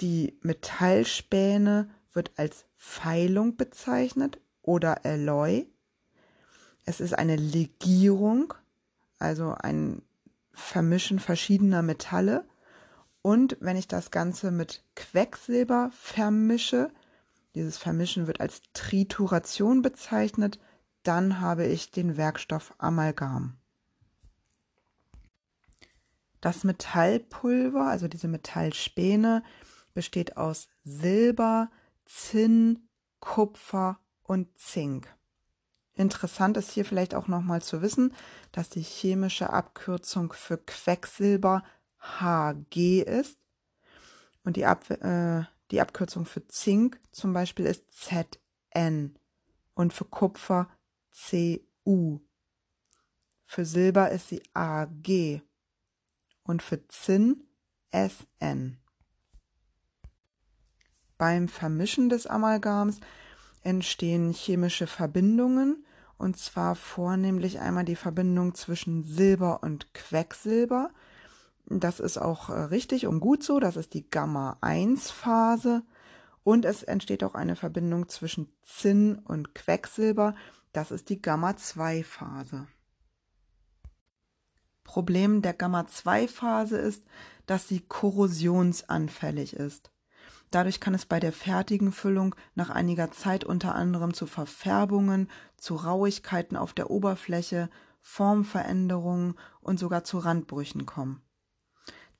die 0.00 0.38
Metallspäne 0.42 1.90
wird 2.12 2.30
als 2.36 2.66
Feilung 2.76 3.56
bezeichnet 3.56 4.38
oder 4.62 5.04
Alloy. 5.04 5.66
Es 6.84 7.00
ist 7.00 7.18
eine 7.18 7.34
Legierung, 7.34 8.54
also 9.18 9.56
ein 9.58 10.02
Vermischen 10.52 11.18
verschiedener 11.18 11.82
Metalle 11.82 12.46
und 13.22 13.56
wenn 13.58 13.76
ich 13.76 13.88
das 13.88 14.12
Ganze 14.12 14.52
mit 14.52 14.84
Quecksilber 14.94 15.90
vermische, 15.92 16.92
dieses 17.56 17.78
Vermischen 17.78 18.26
wird 18.26 18.40
als 18.40 18.60
Trituration 18.74 19.80
bezeichnet, 19.80 20.60
dann 21.02 21.40
habe 21.40 21.64
ich 21.64 21.90
den 21.90 22.16
Werkstoff 22.16 22.74
Amalgam. 22.78 23.56
Das 26.42 26.64
Metallpulver, 26.64 27.86
also 27.88 28.08
diese 28.08 28.28
Metallspäne, 28.28 29.42
besteht 29.94 30.36
aus 30.36 30.68
Silber, 30.84 31.70
Zinn, 32.04 32.88
Kupfer 33.20 33.98
und 34.22 34.58
Zink. 34.58 35.08
Interessant 35.94 36.58
ist 36.58 36.72
hier 36.72 36.84
vielleicht 36.84 37.14
auch 37.14 37.26
nochmal 37.26 37.62
zu 37.62 37.80
wissen, 37.80 38.12
dass 38.52 38.68
die 38.68 38.82
chemische 38.82 39.50
Abkürzung 39.50 40.34
für 40.34 40.58
Quecksilber 40.58 41.64
Hg 42.20 43.00
ist. 43.00 43.38
Und 44.44 44.56
die, 44.56 44.66
Ab 44.66 44.90
äh, 44.90 45.44
die 45.70 45.80
Abkürzung 45.80 46.26
für 46.26 46.46
Zink 46.48 47.00
zum 47.10 47.32
Beispiel 47.32 47.66
ist 47.66 47.84
Zn 47.90 49.18
und 49.74 49.92
für 49.92 50.04
Kupfer 50.04 50.68
Cu. 51.84 52.20
Für 53.44 53.64
Silber 53.64 54.10
ist 54.10 54.28
sie 54.28 54.42
Ag 54.54 54.90
und 56.44 56.62
für 56.62 56.86
Zinn 56.88 57.44
Sn. 57.92 58.78
Beim 61.18 61.48
Vermischen 61.48 62.08
des 62.08 62.26
Amalgams 62.26 63.00
entstehen 63.62 64.32
chemische 64.32 64.86
Verbindungen, 64.86 65.84
und 66.18 66.38
zwar 66.38 66.74
vornehmlich 66.74 67.60
einmal 67.60 67.84
die 67.84 67.96
Verbindung 67.96 68.54
zwischen 68.54 69.02
Silber 69.02 69.62
und 69.62 69.92
Quecksilber 69.92 70.90
das 71.68 72.00
ist 72.00 72.18
auch 72.18 72.48
äh, 72.48 72.52
richtig 72.52 73.06
und 73.06 73.20
gut 73.20 73.42
so. 73.42 73.60
Das 73.60 73.76
ist 73.76 73.94
die 73.94 74.08
Gamma-1-Phase. 74.08 75.82
Und 76.44 76.64
es 76.64 76.84
entsteht 76.84 77.24
auch 77.24 77.34
eine 77.34 77.56
Verbindung 77.56 78.08
zwischen 78.08 78.48
Zinn 78.62 79.18
und 79.18 79.54
Quecksilber. 79.54 80.34
Das 80.72 80.92
ist 80.92 81.08
die 81.08 81.20
Gamma-2-Phase. 81.20 82.68
Problem 84.84 85.42
der 85.42 85.54
Gamma-2-Phase 85.54 86.78
ist, 86.78 87.04
dass 87.46 87.66
sie 87.66 87.80
korrosionsanfällig 87.80 89.54
ist. 89.54 89.90
Dadurch 90.52 90.78
kann 90.78 90.94
es 90.94 91.04
bei 91.04 91.18
der 91.18 91.32
fertigen 91.32 91.90
Füllung 91.90 92.36
nach 92.54 92.70
einiger 92.70 93.10
Zeit 93.10 93.42
unter 93.42 93.74
anderem 93.74 94.14
zu 94.14 94.26
Verfärbungen, 94.26 95.28
zu 95.56 95.74
Rauigkeiten 95.74 96.56
auf 96.56 96.72
der 96.72 96.90
Oberfläche, 96.90 97.68
Formveränderungen 98.00 99.34
und 99.60 99.80
sogar 99.80 100.04
zu 100.04 100.18
Randbrüchen 100.18 100.86
kommen. 100.86 101.25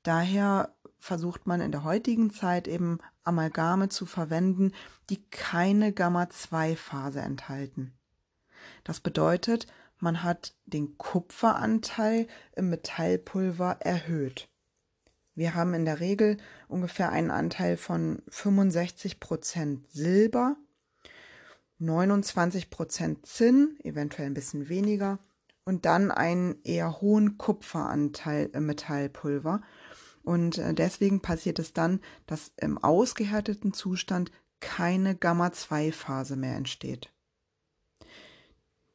Daher 0.07 0.73
versucht 0.99 1.47
man 1.47 1.59
in 1.59 1.73
der 1.73 1.83
heutigen 1.83 2.31
Zeit 2.31 2.69
eben 2.69 2.99
Amalgame 3.25 3.89
zu 3.89 4.05
verwenden, 4.05 4.71
die 5.09 5.21
keine 5.31 5.91
Gamma-2-Phase 5.91 7.19
enthalten. 7.19 7.91
Das 8.85 9.01
bedeutet, 9.01 9.67
man 9.99 10.23
hat 10.23 10.55
den 10.65 10.97
Kupferanteil 10.97 12.27
im 12.55 12.69
Metallpulver 12.69 13.79
erhöht. 13.81 14.47
Wir 15.35 15.55
haben 15.55 15.73
in 15.73 15.83
der 15.83 15.99
Regel 15.99 16.37
ungefähr 16.69 17.11
einen 17.11 17.29
Anteil 17.29 17.75
von 17.75 18.21
65% 18.31 19.79
Silber, 19.89 20.55
29% 21.81 23.23
Zinn, 23.23 23.77
eventuell 23.83 24.27
ein 24.27 24.35
bisschen 24.35 24.69
weniger, 24.69 25.19
und 25.65 25.83
dann 25.83 26.11
einen 26.11 26.63
eher 26.63 27.01
hohen 27.01 27.37
Kupferanteil 27.37 28.49
im 28.53 28.67
Metallpulver, 28.67 29.61
und 30.27 30.57
äh, 30.57 30.73
deswegen 30.73 31.21
passiert 31.21 31.57
es 31.57 31.71
dann, 31.71 32.01
dass 32.25 32.51
im 32.57 32.77
ausgehärteten 32.77 33.71
Zustand 33.71 34.29
keine 34.59 35.15
Gamma-2-Phase 35.15 36.35
mehr 36.35 36.57
entsteht. 36.57 37.13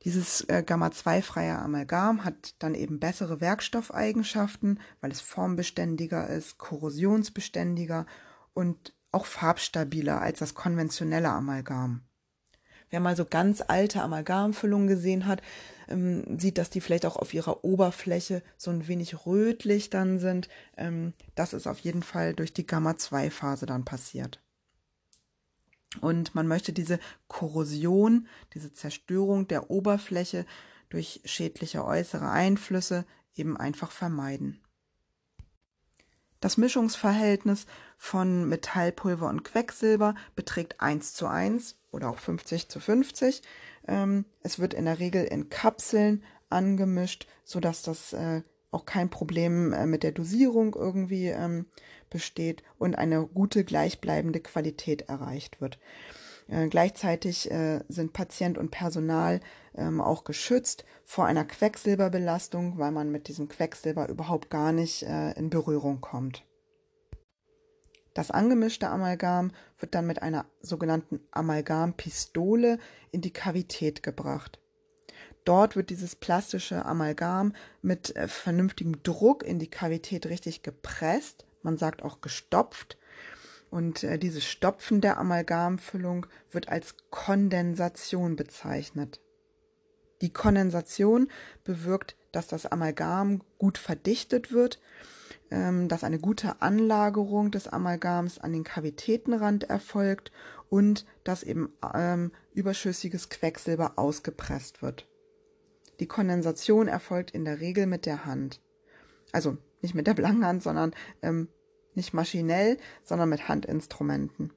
Dieses 0.05 0.43
äh, 0.43 0.63
Gamma-2-freie 0.63 1.59
Amalgam 1.59 2.25
hat 2.25 2.55
dann 2.59 2.75
eben 2.75 3.01
bessere 3.01 3.41
Werkstoffeigenschaften, 3.41 4.79
weil 5.01 5.11
es 5.11 5.23
formbeständiger 5.23 6.29
ist, 6.29 6.59
korrosionsbeständiger 6.59 8.05
und 8.53 8.95
auch 9.11 9.25
farbstabiler 9.25 10.21
als 10.21 10.41
das 10.41 10.53
konventionelle 10.53 11.31
Amalgam. 11.31 12.03
Wer 12.93 13.01
mal 13.01 13.17
so 13.17 13.25
ganz 13.25 13.63
alte 13.67 14.03
Amalgamfüllungen 14.03 14.87
gesehen 14.87 15.25
hat, 15.27 15.41
ähm, 15.89 16.39
sieht, 16.39 16.59
dass 16.59 16.69
die 16.69 16.83
vielleicht 16.83 17.07
auch 17.07 17.17
auf 17.17 17.33
ihrer 17.33 17.65
Oberfläche 17.65 18.43
so 18.59 18.71
ein 18.71 18.87
wenig 18.87 19.25
rötlich 19.25 19.89
dann 19.89 20.19
sind. 20.19 20.51
Ähm, 20.77 21.15
das 21.35 21.55
ist 21.55 21.67
auf 21.67 21.79
jeden 21.79 22.03
Fall 22.03 22.35
durch 22.35 22.53
die 22.53 22.67
Gamma-2-Phase 22.67 23.65
dann 23.65 23.87
passiert. 23.87 24.43
Und 26.03 26.35
man 26.35 26.47
möchte 26.47 26.75
diese 26.75 26.99
Korrosion, 27.29 28.29
diese 28.53 28.75
Zerstörung 28.75 29.49
der 29.49 29.71
Oberfläche 29.71 30.45
durch 30.91 31.23
schädliche 31.25 31.87
äußere 31.87 32.29
Einflüsse 32.31 33.07
eben 33.35 33.57
einfach 33.57 33.91
vermeiden. 33.91 34.61
Das 36.41 36.59
Mischungsverhältnis 36.59 37.65
von 37.97 38.47
Metallpulver 38.51 39.31
und 39.31 39.45
Quecksilber 39.45 40.15
beträgt 40.35 40.83
1 40.83 41.15
zu 41.15 41.27
1 41.27 41.77
oder 41.93 42.11
auch 42.11 42.19
50 42.19 42.69
zu 42.69 42.81
50. 42.81 43.43
Ähm, 43.87 44.25
es 44.43 44.59
wird 44.59 44.75
in 44.75 44.87
der 44.87 44.99
Regel 44.99 45.25
in 45.25 45.49
Kapseln 45.49 46.25
angemischt, 46.49 47.27
sodass 47.45 47.83
das 47.83 48.13
äh, 48.13 48.43
auch 48.71 48.85
kein 48.85 49.11
Problem 49.11 49.73
äh, 49.73 49.87
mit 49.87 50.03
der 50.03 50.13
Dosierung 50.13 50.75
irgendwie 50.75 51.29
ähm, 51.29 51.67
besteht 52.11 52.63
und 52.79 52.97
eine 52.97 53.27
gute 53.27 53.65
gleichbleibende 53.65 54.41
Qualität 54.41 55.03
erreicht 55.03 55.61
wird. 55.61 55.79
Äh, 56.49 56.69
gleichzeitig 56.69 57.51
äh, 57.51 57.81
sind 57.89 58.13
Patient 58.13 58.59
und 58.59 58.71
Personal 58.71 59.41
ähm, 59.75 60.01
auch 60.01 60.25
geschützt 60.25 60.85
vor 61.05 61.27
einer 61.27 61.45
Quecksilberbelastung, 61.45 62.79
weil 62.79 62.93
man 62.93 63.11
mit 63.11 63.29
diesem 63.29 63.49
Quecksilber 63.49 64.09
überhaupt 64.09 64.51
gar 64.51 64.73
nicht 64.73 65.03
äh, 65.05 65.33
in 65.33 65.51
Berührung 65.51 66.01
kommt. 66.01 66.45
Das 68.15 68.31
angemischte 68.31 68.89
Amalgam 68.89 69.53
wird 69.79 69.95
dann 69.95 70.07
mit 70.07 70.23
einer 70.23 70.45
sogenannten 70.61 71.21
Amalgampistole 71.31 72.79
in 73.11 73.21
die 73.21 73.33
Kavität 73.33 74.03
gebracht. 74.03 74.59
Dort 75.45 75.75
wird 75.75 75.91
dieses 75.91 76.15
plastische 76.15 76.85
Amalgam 76.85 77.55
mit 77.81 78.15
äh, 78.15 78.29
vernünftigem 78.29 79.03
Druck 79.03 79.43
in 79.43 79.59
die 79.59 79.71
Kavität 79.71 80.27
richtig 80.27 80.63
gepresst. 80.63 81.47
Man 81.63 81.79
sagt 81.79 82.03
auch 82.03 82.21
gestopft. 82.21 82.97
Und 83.71 84.05
äh, 84.05 84.19
dieses 84.19 84.45
Stopfen 84.45 85.01
der 85.01 85.19
Amalgamfüllung 85.19 86.27
wird 86.51 86.69
als 86.69 86.95
Kondensation 87.11 88.37
bezeichnet. 88.37 89.21
Die 90.21 90.33
Kondensation 90.33 91.29
bewirkt, 91.65 92.17
dass 92.31 92.47
das 92.47 92.67
Amalgam 92.67 93.43
gut 93.59 93.79
verdichtet 93.79 94.53
wird, 94.53 94.81
dass 95.89 96.05
eine 96.05 96.19
gute 96.19 96.63
Anlagerung 96.63 97.51
des 97.51 97.69
Amalgams 97.69 98.39
an 98.39 98.53
den 98.53 98.65
Kavitätenrand 98.65 99.65
erfolgt 99.65 100.33
und 100.71 101.05
dass 101.25 101.43
eben 101.43 101.73
ähm, 101.95 102.33
überschüssiges 102.55 103.29
Quecksilber 103.29 103.93
ausgepresst 103.97 104.83
wird. 104.83 105.09
Die 106.01 106.07
Kondensation 106.07 106.89
erfolgt 106.89 107.33
in 107.33 107.45
der 107.45 107.61
Regel 107.61 107.87
mit 107.87 108.07
der 108.07 108.25
Hand. 108.25 108.61
Also 109.33 109.59
nicht 109.83 109.95
mit 109.95 110.07
der 110.07 110.15
blanken 110.15 110.47
Hand, 110.47 110.63
sondern 110.63 110.93
ähm, 111.23 111.49
nicht 111.95 112.15
maschinell, 112.15 112.79
sondern 113.05 113.29
mit 113.29 113.49
Handinstrumenten. 113.49 114.53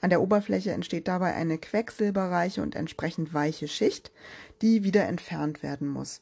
An 0.00 0.10
der 0.10 0.20
Oberfläche 0.20 0.72
entsteht 0.72 1.08
dabei 1.08 1.34
eine 1.34 1.58
quecksilberreiche 1.58 2.62
und 2.62 2.74
entsprechend 2.74 3.32
weiche 3.32 3.68
Schicht, 3.68 4.12
die 4.62 4.84
wieder 4.84 5.06
entfernt 5.06 5.62
werden 5.62 5.88
muss. 5.88 6.20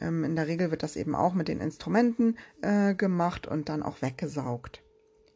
Ähm, 0.00 0.24
in 0.24 0.36
der 0.36 0.46
Regel 0.46 0.70
wird 0.70 0.82
das 0.82 0.96
eben 0.96 1.14
auch 1.14 1.34
mit 1.34 1.48
den 1.48 1.60
Instrumenten 1.60 2.38
äh, 2.62 2.94
gemacht 2.94 3.46
und 3.46 3.68
dann 3.68 3.82
auch 3.82 4.02
weggesaugt. 4.02 4.82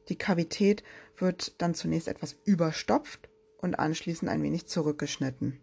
Die 0.08 0.16
Kavität 0.16 0.82
wird 1.16 1.60
dann 1.60 1.74
zunächst 1.74 2.08
etwas 2.08 2.36
überstopft 2.44 3.28
und 3.60 3.78
anschließend 3.78 4.30
ein 4.30 4.42
wenig 4.42 4.66
zurückgeschnitten. 4.66 5.60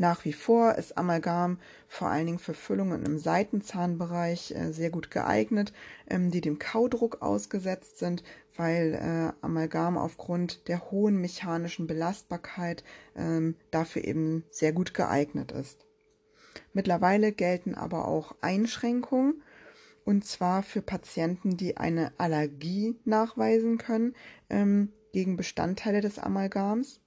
Nach 0.00 0.24
wie 0.24 0.32
vor 0.32 0.76
ist 0.76 0.96
Amalgam 0.96 1.58
vor 1.88 2.08
allen 2.08 2.26
Dingen 2.26 2.38
für 2.38 2.54
Füllungen 2.54 3.04
im 3.04 3.18
Seitenzahnbereich 3.18 4.52
äh, 4.52 4.72
sehr 4.72 4.90
gut 4.90 5.10
geeignet, 5.10 5.72
ähm, 6.08 6.30
die 6.30 6.40
dem 6.40 6.60
Kaudruck 6.60 7.20
ausgesetzt 7.20 7.98
sind, 7.98 8.22
weil 8.56 8.94
äh, 8.94 9.44
Amalgam 9.44 9.98
aufgrund 9.98 10.68
der 10.68 10.92
hohen 10.92 11.20
mechanischen 11.20 11.88
Belastbarkeit 11.88 12.84
ähm, 13.16 13.56
dafür 13.72 14.04
eben 14.04 14.44
sehr 14.50 14.72
gut 14.72 14.94
geeignet 14.94 15.50
ist. 15.50 15.87
Mittlerweile 16.72 17.32
gelten 17.32 17.74
aber 17.74 18.08
auch 18.08 18.34
Einschränkungen, 18.40 19.42
und 20.04 20.24
zwar 20.24 20.62
für 20.62 20.80
Patienten, 20.80 21.56
die 21.56 21.76
eine 21.76 22.12
Allergie 22.18 22.96
nachweisen 23.04 23.78
können 23.78 24.14
ähm, 24.48 24.92
gegen 25.12 25.36
Bestandteile 25.36 26.00
des 26.00 26.18
Amalgams 26.18 27.00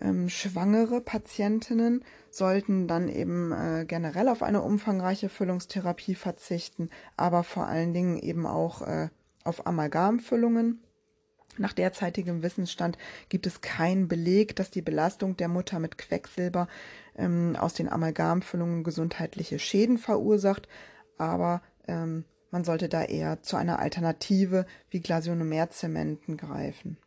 ähm, 0.00 0.28
schwangere 0.28 1.00
Patientinnen 1.00 2.04
sollten 2.30 2.88
dann 2.88 3.08
eben 3.08 3.52
äh, 3.52 3.84
generell 3.86 4.28
auf 4.28 4.42
eine 4.42 4.62
umfangreiche 4.62 5.28
Füllungstherapie 5.28 6.14
verzichten, 6.14 6.90
aber 7.16 7.44
vor 7.44 7.66
allen 7.66 7.94
Dingen 7.94 8.18
eben 8.18 8.46
auch 8.46 8.82
äh, 8.82 9.08
auf 9.44 9.66
Amalgamfüllungen. 9.66 10.80
Nach 11.56 11.72
derzeitigem 11.72 12.42
Wissensstand 12.42 12.98
gibt 13.28 13.46
es 13.46 13.60
keinen 13.60 14.08
Beleg, 14.08 14.56
dass 14.56 14.70
die 14.70 14.82
Belastung 14.82 15.36
der 15.36 15.48
Mutter 15.48 15.78
mit 15.78 15.98
Quecksilber 15.98 16.66
ähm, 17.16 17.56
aus 17.56 17.74
den 17.74 17.88
Amalgamfüllungen 17.88 18.84
gesundheitliche 18.84 19.58
Schäden 19.58 19.98
verursacht, 19.98 20.68
aber 21.18 21.62
ähm, 21.86 22.24
man 22.50 22.64
sollte 22.64 22.88
da 22.88 23.02
eher 23.02 23.42
zu 23.42 23.56
einer 23.56 23.78
Alternative 23.80 24.66
wie 24.88 25.00
Glasionomerzementen 25.00 26.36
greifen. 26.36 26.98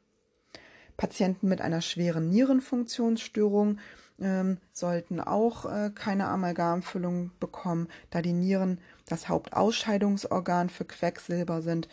Patienten 0.98 1.48
mit 1.48 1.62
einer 1.62 1.82
schweren 1.82 2.30
Nierenfunktionsstörung 2.30 3.80
ähm, 4.20 4.58
sollten 4.74 5.22
auch 5.22 5.66
äh, 5.66 5.92
keine 5.94 6.28
Amalgamfüllung 6.28 7.32
bekommen, 7.40 7.88
da 8.10 8.22
die 8.22 8.34
Nieren 8.34 8.80
das 9.06 9.30
Hauptausscheidungsorgan 9.30 10.70
für 10.70 10.86
Quecksilber 10.86 11.62
sind 11.62 11.88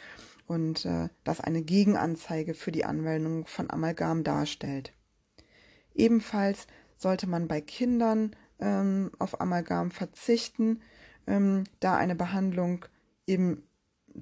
und 0.46 0.84
äh, 0.84 1.08
das 1.22 1.40
eine 1.40 1.62
Gegenanzeige 1.62 2.54
für 2.54 2.72
die 2.72 2.84
Anwendung 2.84 3.46
von 3.46 3.70
Amalgam 3.70 4.24
darstellt. 4.24 4.92
Ebenfalls 5.94 6.66
sollte 6.96 7.26
man 7.26 7.48
bei 7.48 7.60
Kindern 7.60 8.34
ähm, 8.58 9.10
auf 9.18 9.40
Amalgam 9.40 9.90
verzichten, 9.90 10.80
ähm, 11.26 11.64
da 11.80 11.96
eine 11.96 12.14
Behandlung 12.14 12.84
eben 13.26 13.62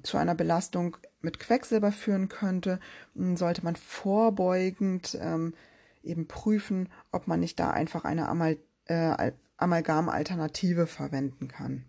zu 0.01 0.17
einer 0.17 0.35
Belastung 0.35 0.97
mit 1.21 1.39
Quecksilber 1.39 1.91
führen 1.91 2.29
könnte, 2.29 2.79
hm, 3.15 3.37
sollte 3.37 3.63
man 3.63 3.75
vorbeugend 3.75 5.17
ähm, 5.21 5.53
eben 6.01 6.27
prüfen, 6.27 6.89
ob 7.11 7.27
man 7.27 7.39
nicht 7.39 7.59
da 7.59 7.71
einfach 7.71 8.03
eine 8.03 8.27
Amal 8.27 8.57
äh, 8.85 9.31
Amalgam-Alternative 9.57 10.87
verwenden 10.87 11.47
kann. 11.47 11.85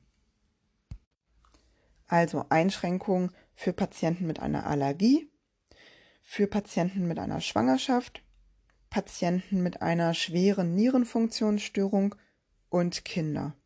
Also 2.06 2.44
Einschränkungen 2.50 3.30
für 3.54 3.72
Patienten 3.72 4.26
mit 4.26 4.38
einer 4.38 4.66
Allergie, 4.66 5.28
für 6.22 6.46
Patienten 6.46 7.08
mit 7.08 7.18
einer 7.18 7.40
Schwangerschaft, 7.40 8.23
Patienten 8.94 9.60
mit 9.60 9.82
einer 9.82 10.14
schweren 10.14 10.76
Nierenfunktionsstörung 10.76 12.14
und 12.68 13.04
Kinder. 13.04 13.56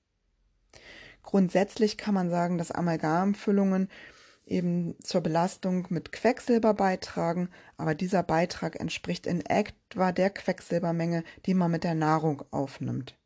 Grundsätzlich 1.22 1.98
kann 1.98 2.14
man 2.14 2.30
sagen, 2.30 2.56
dass 2.56 2.70
Amalgamfüllungen 2.70 3.90
eben 4.46 4.96
zur 5.02 5.20
Belastung 5.20 5.86
mit 5.90 6.12
Quecksilber 6.12 6.72
beitragen, 6.72 7.50
aber 7.76 7.94
dieser 7.94 8.22
Beitrag 8.22 8.80
entspricht 8.80 9.26
in 9.26 9.44
etwa 9.44 10.12
der 10.12 10.30
Quecksilbermenge, 10.30 11.24
die 11.44 11.52
man 11.52 11.72
mit 11.72 11.84
der 11.84 11.94
Nahrung 11.94 12.42
aufnimmt. 12.50 13.18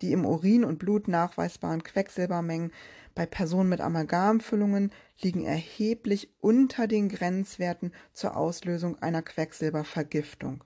Die 0.00 0.12
im 0.12 0.24
Urin 0.24 0.64
und 0.64 0.78
Blut 0.78 1.08
nachweisbaren 1.08 1.82
Quecksilbermengen 1.82 2.72
bei 3.14 3.26
Personen 3.26 3.68
mit 3.68 3.82
Amalgamfüllungen 3.82 4.90
liegen 5.20 5.44
erheblich 5.44 6.32
unter 6.40 6.86
den 6.86 7.10
Grenzwerten 7.10 7.92
zur 8.14 8.34
Auslösung 8.34 8.98
einer 9.02 9.20
Quecksilbervergiftung. 9.20 10.64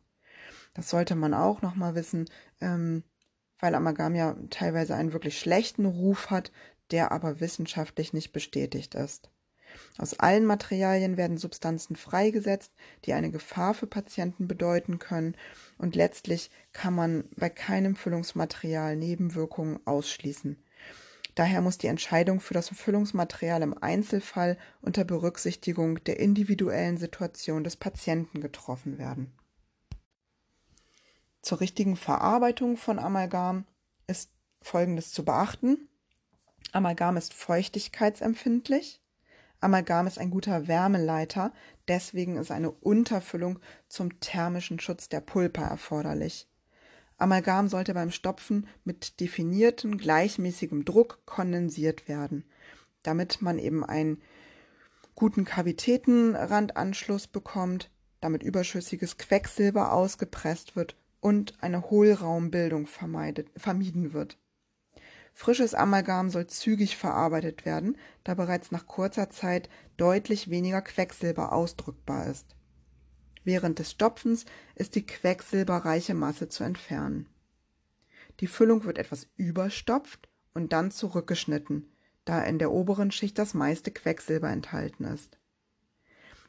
Das 0.77 0.91
sollte 0.91 1.15
man 1.15 1.33
auch 1.33 1.63
nochmal 1.63 1.95
wissen, 1.95 2.27
ähm, 2.61 3.03
weil 3.59 3.75
Amalgam 3.75 4.15
ja 4.15 4.37
teilweise 4.51 4.95
einen 4.95 5.15
wirklich 5.15 5.39
schlechten 5.39 5.87
Ruf 5.87 6.29
hat, 6.29 6.53
der 6.91 7.13
aber 7.13 7.41
wissenschaftlich 7.41 8.13
nicht 8.13 8.35
bestätigt 8.35 8.95
ist. 8.95 9.31
Aus 9.97 10.21
allen 10.21 10.45
Materialien 10.45 11.17
werden 11.17 11.39
Substanzen 11.39 11.97
freigesetzt, 11.97 12.73
die 13.07 13.15
eine 13.15 13.31
Gefahr 13.31 13.73
für 13.73 13.87
Patienten 13.87 14.49
bedeuten 14.49 14.99
können, 14.99 15.35
und 15.79 15.97
letztlich 15.97 16.51
kann 16.75 16.95
man 16.95 17.25
bei 17.37 17.49
keinem 17.49 17.97
Füllungsmaterial 17.97 18.97
Nebenwirkungen 18.97 19.81
ausschließen. 19.87 20.63
Daher 21.35 21.63
muss 21.63 21.79
die 21.79 21.87
Entscheidung 21.87 22.41
für 22.41 22.55
das 22.55 22.69
Füllungsmaterial 22.69 23.63
im 23.63 23.83
Einzelfall 23.83 24.59
unter 24.83 25.05
Berücksichtigung 25.05 26.05
der 26.05 26.21
individuellen 26.21 26.99
Situation 26.99 27.65
des 27.65 27.77
Patienten 27.77 28.43
getroffen 28.43 28.99
werden. 28.99 29.33
Zur 31.47 31.61
richtigen 31.61 31.95
Verarbeitung 31.95 32.77
von 32.77 32.99
Amalgam 32.99 33.67
ist 34.09 34.33
Folgendes 34.63 35.13
zu 35.13 35.25
beachten. 35.25 35.89
Amalgam 36.73 37.17
ist 37.17 37.35
feuchtigkeitsempfindlich. 37.35 39.01
Amalgam 39.61 40.09
ist 40.09 40.19
ein 40.19 40.31
guter 40.31 40.67
Wärmeleiter, 40.67 41.53
deswegen 41.87 42.37
ist 42.37 42.51
eine 42.51 42.73
Unterfüllung 42.73 43.61
zum 43.87 44.19
thermischen 44.19 44.81
Schutz 44.81 45.09
der 45.09 45.21
Pulpa 45.21 45.63
erforderlich. 45.63 46.49
Amalgam 47.17 47.69
sollte 47.69 47.95
beim 47.95 48.11
Stopfen 48.11 48.67
mit 48.83 49.21
definiertem, 49.21 49.99
gleichmäßigem 49.99 50.85
Druck 50.85 51.21
kondensiert 51.27 52.09
werden, 52.09 52.43
damit 53.05 53.41
man 53.41 53.61
eben 53.61 53.85
einen 53.85 54.21
guten 55.15 55.45
Kavitätenrandanschluss 55.45 57.29
bekommt, 57.29 57.89
damit 58.21 58.43
überschüssiges 58.43 59.17
Quecksilber 59.17 59.93
ausgepresst 59.93 60.75
wird 60.75 60.97
und 61.27 61.55
eine 61.61 61.91
Hohlraumbildung 61.91 62.87
vermieden 62.87 64.13
wird. 64.13 64.39
Frisches 65.33 65.75
Amalgam 65.75 66.31
soll 66.31 66.47
zügig 66.47 66.97
verarbeitet 66.97 67.65
werden, 67.65 67.99
da 68.23 68.35
bereits 68.35 68.71
nach 68.71 68.87
kurzer 68.87 69.29
Zeit 69.29 69.69
deutlich 69.97 70.51
weniger 70.51 70.83
Quecksilber 70.83 71.53
ausdrückbar 71.53 72.29
ist. 72.29 72.55
Während 73.43 73.81
des 73.81 73.91
Stopfens 73.91 74.45
ist 74.77 74.95
die 74.95 75.05
quecksilberreiche 75.05 76.15
Masse 76.15 76.49
zu 76.49 76.63
entfernen. 76.63 77.29
Die 78.39 78.47
Füllung 78.47 78.85
wird 78.85 78.97
etwas 78.97 79.27
überstopft 79.35 80.29
und 80.55 80.73
dann 80.73 80.93
zurückgeschnitten, 80.93 81.91
da 82.25 82.41
in 82.41 82.61
der 82.61 82.71
oberen 82.71 83.11
Schicht 83.11 83.37
das 83.37 83.53
meiste 83.53 83.91
Quecksilber 83.91 84.49
enthalten 84.49 85.03
ist. 85.03 85.39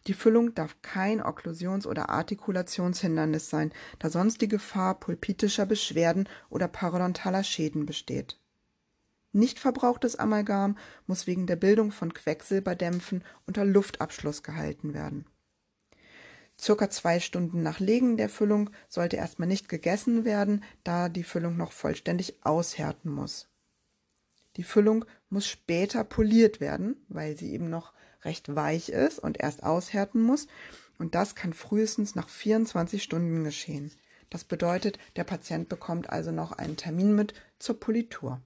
Die 0.07 0.13
Füllung 0.13 0.55
darf 0.55 0.81
kein 0.81 1.21
Okklusions- 1.21 1.85
oder 1.85 2.09
Artikulationshindernis 2.09 3.49
sein, 3.49 3.73
da 3.99 4.09
sonst 4.09 4.41
die 4.41 4.47
Gefahr 4.47 4.99
pulpitischer 4.99 5.65
Beschwerden 5.65 6.29
oder 6.49 6.69
parodontaler 6.69 7.43
Schäden 7.43 7.85
besteht. 7.85 8.39
Nicht 9.33 9.59
verbrauchtes 9.59 10.15
Amalgam 10.15 10.77
muss 11.05 11.27
wegen 11.27 11.45
der 11.45 11.57
Bildung 11.57 11.91
von 11.91 12.13
Quecksilberdämpfen 12.13 13.23
unter 13.45 13.65
Luftabschluss 13.65 14.43
gehalten 14.43 14.93
werden. 14.93 15.25
Circa 16.59 16.89
zwei 16.89 17.19
Stunden 17.19 17.61
nach 17.61 17.79
Legen 17.79 18.17
der 18.17 18.29
Füllung 18.29 18.71
sollte 18.87 19.17
erstmal 19.17 19.47
nicht 19.47 19.69
gegessen 19.69 20.25
werden, 20.25 20.63
da 20.83 21.09
die 21.09 21.23
Füllung 21.23 21.57
noch 21.57 21.71
vollständig 21.71 22.39
aushärten 22.43 23.11
muss. 23.11 23.49
Die 24.55 24.63
Füllung 24.63 25.05
muss 25.29 25.45
später 25.45 26.03
poliert 26.03 26.59
werden, 26.59 27.05
weil 27.09 27.37
sie 27.37 27.51
eben 27.51 27.69
noch 27.69 27.93
recht 28.27 28.55
weich 28.55 28.89
ist 28.89 29.17
und 29.17 29.39
erst 29.39 29.63
aushärten 29.63 30.21
muss. 30.21 30.47
Und 30.99 31.15
das 31.15 31.33
kann 31.33 31.53
frühestens 31.53 32.13
nach 32.13 32.29
24 32.29 33.01
Stunden 33.01 33.43
geschehen. 33.43 33.91
Das 34.29 34.43
bedeutet, 34.43 34.99
der 35.15 35.23
Patient 35.23 35.69
bekommt 35.69 36.09
also 36.09 36.31
noch 36.31 36.51
einen 36.51 36.75
Termin 36.75 37.15
mit 37.15 37.33
zur 37.59 37.79
Politur. 37.79 38.41